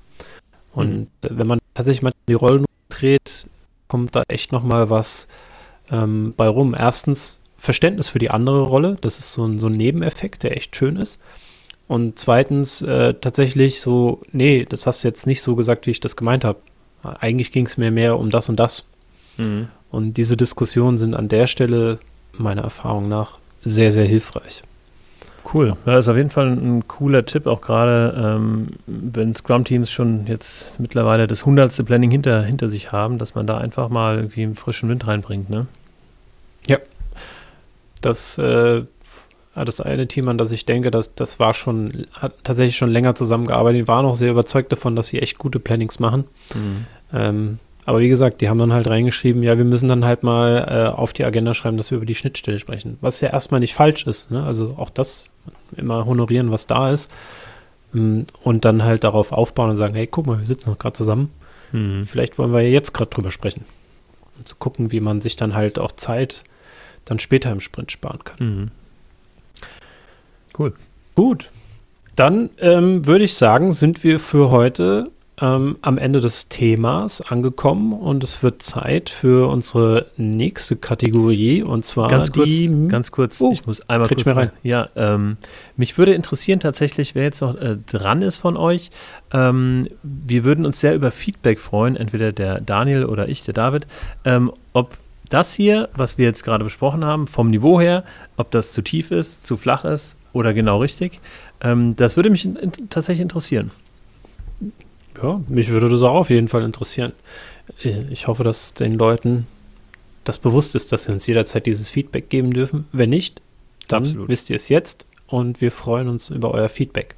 [0.72, 1.38] Und mhm.
[1.38, 3.46] wenn man tatsächlich mal die Rollen dreht,
[3.88, 5.26] kommt da echt nochmal was
[5.90, 6.74] ähm, bei rum.
[6.78, 10.76] Erstens Verständnis für die andere Rolle, das ist so ein, so ein Nebeneffekt, der echt
[10.76, 11.18] schön ist.
[11.86, 16.00] Und zweitens äh, tatsächlich so, nee, das hast du jetzt nicht so gesagt, wie ich
[16.00, 16.60] das gemeint habe.
[17.02, 18.84] Eigentlich ging es mir mehr um das und das.
[19.38, 19.68] Mhm.
[19.90, 21.98] Und diese Diskussionen sind an der Stelle
[22.38, 24.62] meiner Erfahrung nach sehr, sehr hilfreich.
[25.52, 25.76] Cool.
[25.86, 30.78] Ja, ist auf jeden Fall ein, cooler Tipp, auch gerade ähm, wenn Scrum-Teams schon jetzt
[30.78, 34.56] mittlerweile das hundertste Planning hinter, hinter sich haben, dass man da einfach mal irgendwie einen
[34.56, 35.66] frischen Wind reinbringt, ne?
[36.66, 36.78] Ja.
[38.02, 38.82] Das, äh,
[39.54, 43.14] das eine Team, an das ich denke, das, das war schon, hat tatsächlich schon länger
[43.14, 46.24] zusammengearbeitet, die waren auch sehr überzeugt davon, dass sie echt gute Plannings machen.
[46.54, 46.86] Mhm.
[47.12, 47.58] Ähm,
[47.88, 50.94] aber wie gesagt, die haben dann halt reingeschrieben, ja, wir müssen dann halt mal äh,
[50.94, 52.98] auf die Agenda schreiben, dass wir über die Schnittstelle sprechen.
[53.00, 54.30] Was ja erstmal nicht falsch ist.
[54.30, 54.44] Ne?
[54.44, 55.30] Also auch das
[55.74, 57.10] immer honorieren, was da ist.
[57.94, 60.98] Mm, und dann halt darauf aufbauen und sagen, hey, guck mal, wir sitzen noch gerade
[60.98, 61.32] zusammen.
[61.72, 62.04] Mhm.
[62.04, 63.64] Vielleicht wollen wir ja jetzt gerade drüber sprechen.
[64.36, 66.44] Und zu gucken, wie man sich dann halt auch Zeit
[67.06, 68.36] dann später im Sprint sparen kann.
[68.46, 68.70] Mhm.
[70.58, 70.74] Cool.
[71.14, 71.50] Gut.
[72.16, 75.10] Dann ähm, würde ich sagen, sind wir für heute
[75.40, 81.84] ähm, am Ende des Themas angekommen und es wird Zeit für unsere nächste Kategorie und
[81.84, 82.88] zwar ganz kurz, die.
[82.88, 84.50] Ganz kurz, oh, ich muss einmal kurz mir rein.
[84.62, 85.36] Ja, ähm,
[85.76, 88.90] mich würde interessieren tatsächlich, wer jetzt noch äh, dran ist von euch.
[89.32, 93.86] Ähm, wir würden uns sehr über Feedback freuen, entweder der Daniel oder ich, der David,
[94.24, 94.96] ähm, ob
[95.28, 98.04] das hier, was wir jetzt gerade besprochen haben, vom Niveau her,
[98.36, 101.20] ob das zu tief ist, zu flach ist oder genau richtig.
[101.60, 103.70] Ähm, das würde mich in, in, tatsächlich interessieren.
[105.22, 107.12] Ja, mich würde das auch auf jeden Fall interessieren.
[107.82, 109.46] Äh, ich hoffe, dass den Leuten
[110.24, 112.86] das bewusst ist, dass sie uns jederzeit dieses Feedback geben dürfen.
[112.92, 113.40] Wenn nicht,
[113.88, 114.28] dann Absolut.
[114.28, 117.16] wisst ihr es jetzt und wir freuen uns über euer Feedback.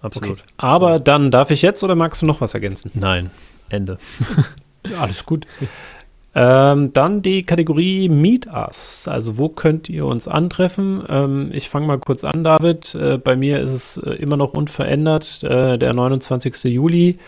[0.00, 0.40] Absolut.
[0.40, 0.48] Okay.
[0.58, 2.90] Aber dann darf ich jetzt oder magst du noch was ergänzen?
[2.94, 3.30] Nein,
[3.68, 3.98] Ende.
[4.98, 5.46] Alles gut.
[6.34, 9.08] Ähm, dann die Kategorie Meet Us.
[9.08, 11.02] Also wo könnt ihr uns antreffen?
[11.08, 12.94] Ähm, ich fange mal kurz an, David.
[12.94, 16.64] Äh, bei mir ist es äh, immer noch unverändert, äh, der 29.
[16.64, 17.18] Juli.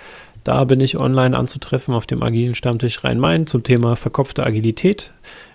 [0.45, 5.13] Da bin ich online anzutreffen auf dem agilen Stammtisch Rhein-Main zum Thema verkopfte Agilität.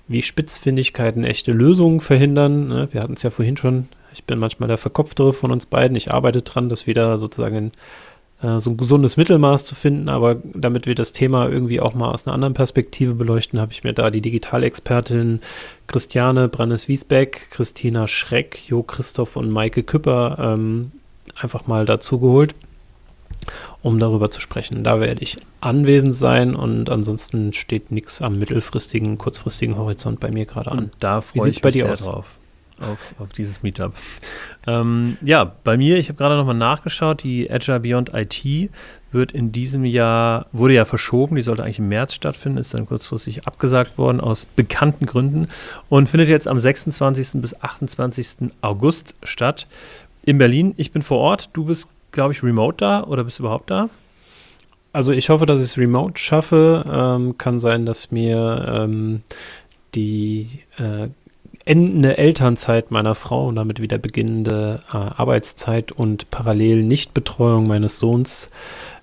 [0.08, 2.68] Wie Spitzfindigkeiten echte Lösungen verhindern.
[2.68, 2.88] Ne?
[2.92, 3.90] Wir hatten es ja vorhin schon.
[4.14, 5.98] Ich bin manchmal der Verkopftere von uns beiden.
[5.98, 7.72] Ich arbeite dran, das wieder sozusagen in
[8.60, 12.26] so ein gesundes Mittelmaß zu finden, aber damit wir das Thema irgendwie auch mal aus
[12.26, 15.42] einer anderen Perspektive beleuchten, habe ich mir da die Digitalexpertin
[15.88, 20.92] Christiane Brandes-Wiesbeck, Christina Schreck, Jo Christoph und Maike Küpper ähm,
[21.36, 22.56] einfach mal dazu geholt,
[23.82, 24.84] um darüber zu sprechen.
[24.84, 30.46] Da werde ich anwesend sein und ansonsten steht nichts am mittelfristigen, kurzfristigen Horizont bei mir
[30.46, 30.80] gerade an.
[30.80, 32.04] Und da freue ich mich sehr aus?
[32.04, 32.38] drauf
[32.82, 33.94] auf, auf dieses Meetup.
[34.68, 38.70] Ähm, ja, bei mir, ich habe gerade nochmal nachgeschaut, die Agile Beyond IT
[39.12, 42.86] wird in diesem Jahr, wurde ja verschoben, die sollte eigentlich im März stattfinden, ist dann
[42.86, 45.48] kurzfristig abgesagt worden aus bekannten Gründen
[45.90, 47.42] und findet jetzt am 26.
[47.42, 48.52] bis 28.
[48.62, 49.68] August statt
[50.26, 50.74] in Berlin.
[50.78, 53.90] Ich bin vor Ort, du bist, glaube ich, remote da oder bist du überhaupt da?
[54.92, 56.86] Also ich hoffe, dass ich es remote schaffe.
[56.90, 59.24] Ähm, kann sein, dass mir ähm,
[59.94, 61.10] die äh,
[61.66, 68.50] endende Elternzeit meiner Frau und damit wieder beginnende äh, Arbeitszeit und parallel Nichtbetreuung meines Sohns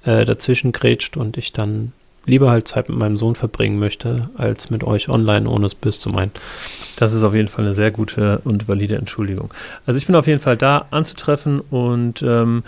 [0.05, 1.93] äh, dazwischen grätscht und ich dann
[2.25, 5.99] lieber halt Zeit mit meinem Sohn verbringen möchte, als mit euch online, ohne es böse
[5.99, 6.31] zu meinen.
[6.97, 9.53] Das ist auf jeden Fall eine sehr gute und valide Entschuldigung.
[9.87, 12.63] Also ich bin auf jeden Fall da anzutreffen und ähm,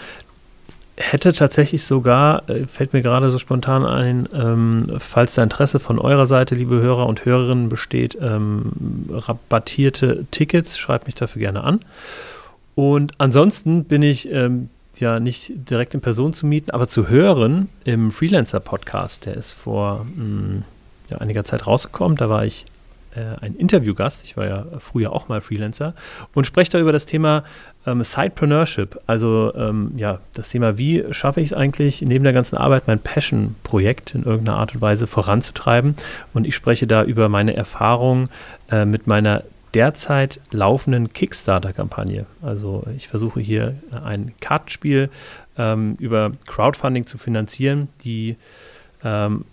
[0.97, 5.99] hätte tatsächlich sogar, äh, fällt mir gerade so spontan ein, ähm, falls da Interesse von
[5.99, 8.73] eurer Seite, liebe Hörer und Hörerinnen, besteht, ähm,
[9.11, 11.81] rabattierte Tickets, schreibt mich dafür gerne an.
[12.75, 14.69] Und ansonsten bin ich ähm,
[14.99, 19.27] ja nicht direkt in Person zu mieten, aber zu hören im Freelancer-Podcast.
[19.27, 20.63] Der ist vor mh, hm,
[21.11, 22.17] ja, einiger Zeit rausgekommen.
[22.17, 22.67] Da war ich
[23.15, 24.25] äh, ein Interviewgast.
[24.25, 25.95] Ich war ja früher auch mal Freelancer
[26.35, 27.45] und spreche da über das Thema
[27.87, 29.01] ähm, Sidepreneurship.
[29.07, 32.99] Also ähm, ja, das Thema, wie schaffe ich es eigentlich, neben der ganzen Arbeit mein
[32.99, 35.97] Passion-Projekt in irgendeiner Art und Weise voranzutreiben.
[36.33, 38.29] Und ich spreche da über meine Erfahrungen
[38.71, 39.43] äh, mit meiner
[39.75, 42.27] derzeit laufenden Kickstarter-Kampagne.
[42.43, 45.11] Also ich versuche hier ein Kartenspiel
[45.59, 47.89] ähm, über Crowdfunding zu finanzieren.
[48.05, 48.37] Die,
[49.03, 49.45] ähm,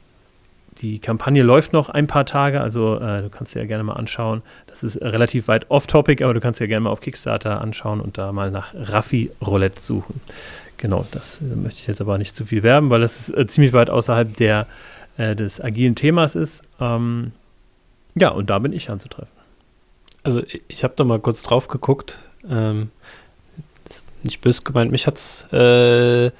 [0.81, 3.93] die Kampagne läuft noch ein paar Tage, also äh, du kannst dir ja gerne mal
[3.93, 4.41] anschauen.
[4.67, 8.17] Das ist relativ weit off-topic, aber du kannst dir gerne mal auf Kickstarter anschauen und
[8.17, 10.21] da mal nach Raffi Roulette suchen.
[10.77, 13.73] Genau, das möchte ich jetzt aber nicht zu viel werben, weil das ist, äh, ziemlich
[13.73, 14.65] weit außerhalb der,
[15.17, 16.63] äh, des agilen Themas ist.
[16.79, 17.31] Ähm,
[18.15, 19.41] ja, und da bin ich anzutreffen
[20.23, 22.29] also ich habe da mal kurz drauf geguckt.
[22.49, 22.89] Ähm,
[23.85, 24.91] ist nicht böse gemeint.
[24.91, 26.31] Mich hat es äh,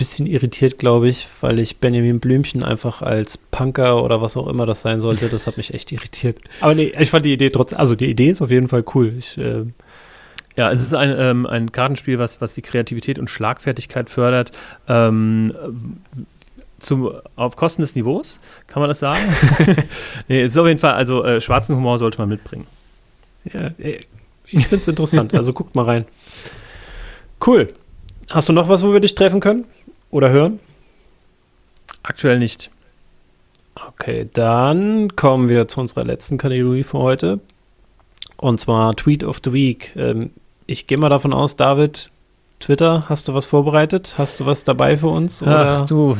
[0.00, 4.64] bisschen irritiert, glaube ich, weil ich Benjamin Blümchen einfach als Punker oder was auch immer
[4.64, 6.38] das sein sollte, das hat mich echt irritiert.
[6.60, 9.12] Aber nee, ich fand die Idee trotzdem, also die Idee ist auf jeden Fall cool.
[9.18, 9.66] Ich, äh,
[10.56, 14.52] ja, es ist ein, ähm, ein Kartenspiel, was, was die Kreativität und Schlagfertigkeit fördert.
[14.88, 15.54] Ähm,
[16.78, 19.20] zum, auf Kosten des Niveaus, kann man das sagen?
[20.28, 22.66] nee, es ist auf jeden Fall, also äh, schwarzen Humor sollte man mitbringen.
[23.52, 25.34] Ja, ich finde es interessant.
[25.34, 26.06] Also guckt mal rein.
[27.46, 27.74] Cool.
[28.30, 29.64] Hast du noch was, wo wir dich treffen können?
[30.10, 30.60] Oder hören?
[32.02, 32.70] Aktuell nicht.
[33.74, 37.40] Okay, dann kommen wir zu unserer letzten Kategorie für heute.
[38.36, 39.94] Und zwar Tweet of the Week.
[39.96, 40.30] Ähm,
[40.66, 42.10] ich gehe mal davon aus, David,
[42.58, 44.16] Twitter, hast du was vorbereitet?
[44.18, 45.42] Hast du was dabei für uns?
[45.42, 45.80] Oder?
[45.82, 46.16] Ach du,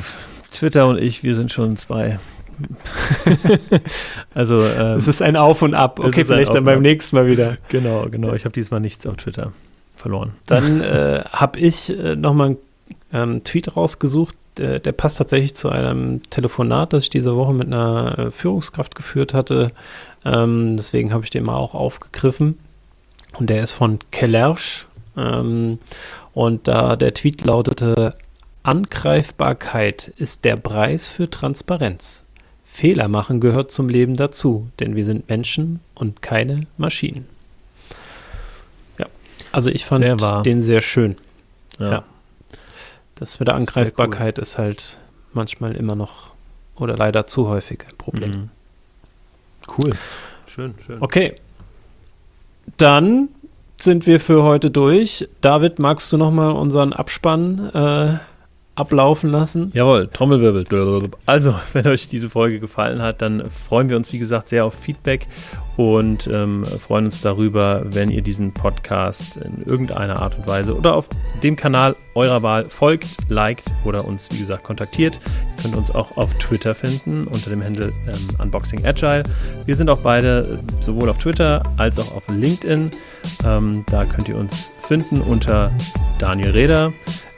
[0.50, 2.18] Twitter und ich, wir sind schon zwei
[4.34, 5.98] also ähm, es ist ein Auf und Ab.
[5.98, 7.56] Okay, vielleicht dann beim nächsten Mal wieder.
[7.70, 8.34] Genau, genau.
[8.34, 9.52] Ich habe diesmal nichts auf Twitter
[9.96, 10.32] verloren.
[10.46, 12.56] Dann äh, habe ich äh, nochmal einen
[13.12, 17.68] ähm, Tweet rausgesucht, der, der, passt tatsächlich zu einem Telefonat, das ich diese Woche mit
[17.68, 19.72] einer äh, Führungskraft geführt hatte.
[20.24, 22.58] Ähm, deswegen habe ich den mal auch aufgegriffen.
[23.38, 24.86] Und der ist von Kellersch.
[25.16, 25.78] Ähm,
[26.34, 28.16] und da der Tweet lautete,
[28.62, 32.24] Angreifbarkeit ist der Preis für Transparenz.
[32.64, 37.26] Fehler machen gehört zum Leben dazu, denn wir sind Menschen und keine Maschinen.
[38.98, 39.06] Ja,
[39.50, 41.16] also ich fand sehr den sehr schön.
[41.78, 41.90] Ja.
[41.90, 42.04] ja.
[43.20, 44.42] Das mit der Angreifbarkeit cool.
[44.42, 44.96] ist halt
[45.34, 46.30] manchmal immer noch
[46.74, 48.30] oder leider zu häufig ein Problem.
[48.30, 48.48] Mhm.
[49.78, 49.92] Cool.
[50.46, 50.96] Schön, schön.
[51.00, 51.36] Okay.
[52.78, 53.28] Dann
[53.76, 55.28] sind wir für heute durch.
[55.42, 58.18] David, magst du noch mal unseren Abspann äh,
[58.74, 59.70] ablaufen lassen.
[59.74, 61.10] Jawohl, Trommelwirbel.
[61.26, 64.74] Also, wenn euch diese Folge gefallen hat, dann freuen wir uns, wie gesagt, sehr auf
[64.74, 65.26] Feedback
[65.76, 70.94] und ähm, freuen uns darüber, wenn ihr diesen Podcast in irgendeiner Art und Weise oder
[70.94, 71.08] auf
[71.42, 75.18] dem Kanal eurer Wahl folgt, liked oder uns, wie gesagt, kontaktiert.
[75.56, 79.22] Ihr könnt uns auch auf Twitter finden unter dem Handle ähm, Unboxing Agile.
[79.64, 82.90] Wir sind auch beide sowohl auf Twitter als auch auf LinkedIn.
[83.44, 85.72] Ähm, da könnt ihr uns finden unter
[86.18, 86.92] Daniel Reder,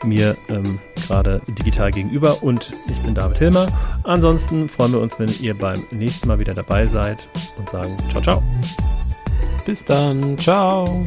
[0.04, 3.66] mir ähm, gerade digital gegenüber und ich bin David Hilmer.
[4.04, 7.18] Ansonsten freuen wir uns, wenn ihr beim nächsten Mal wieder dabei seid
[7.58, 8.42] und sagen ciao, ciao.
[9.64, 11.06] Bis dann, ciao.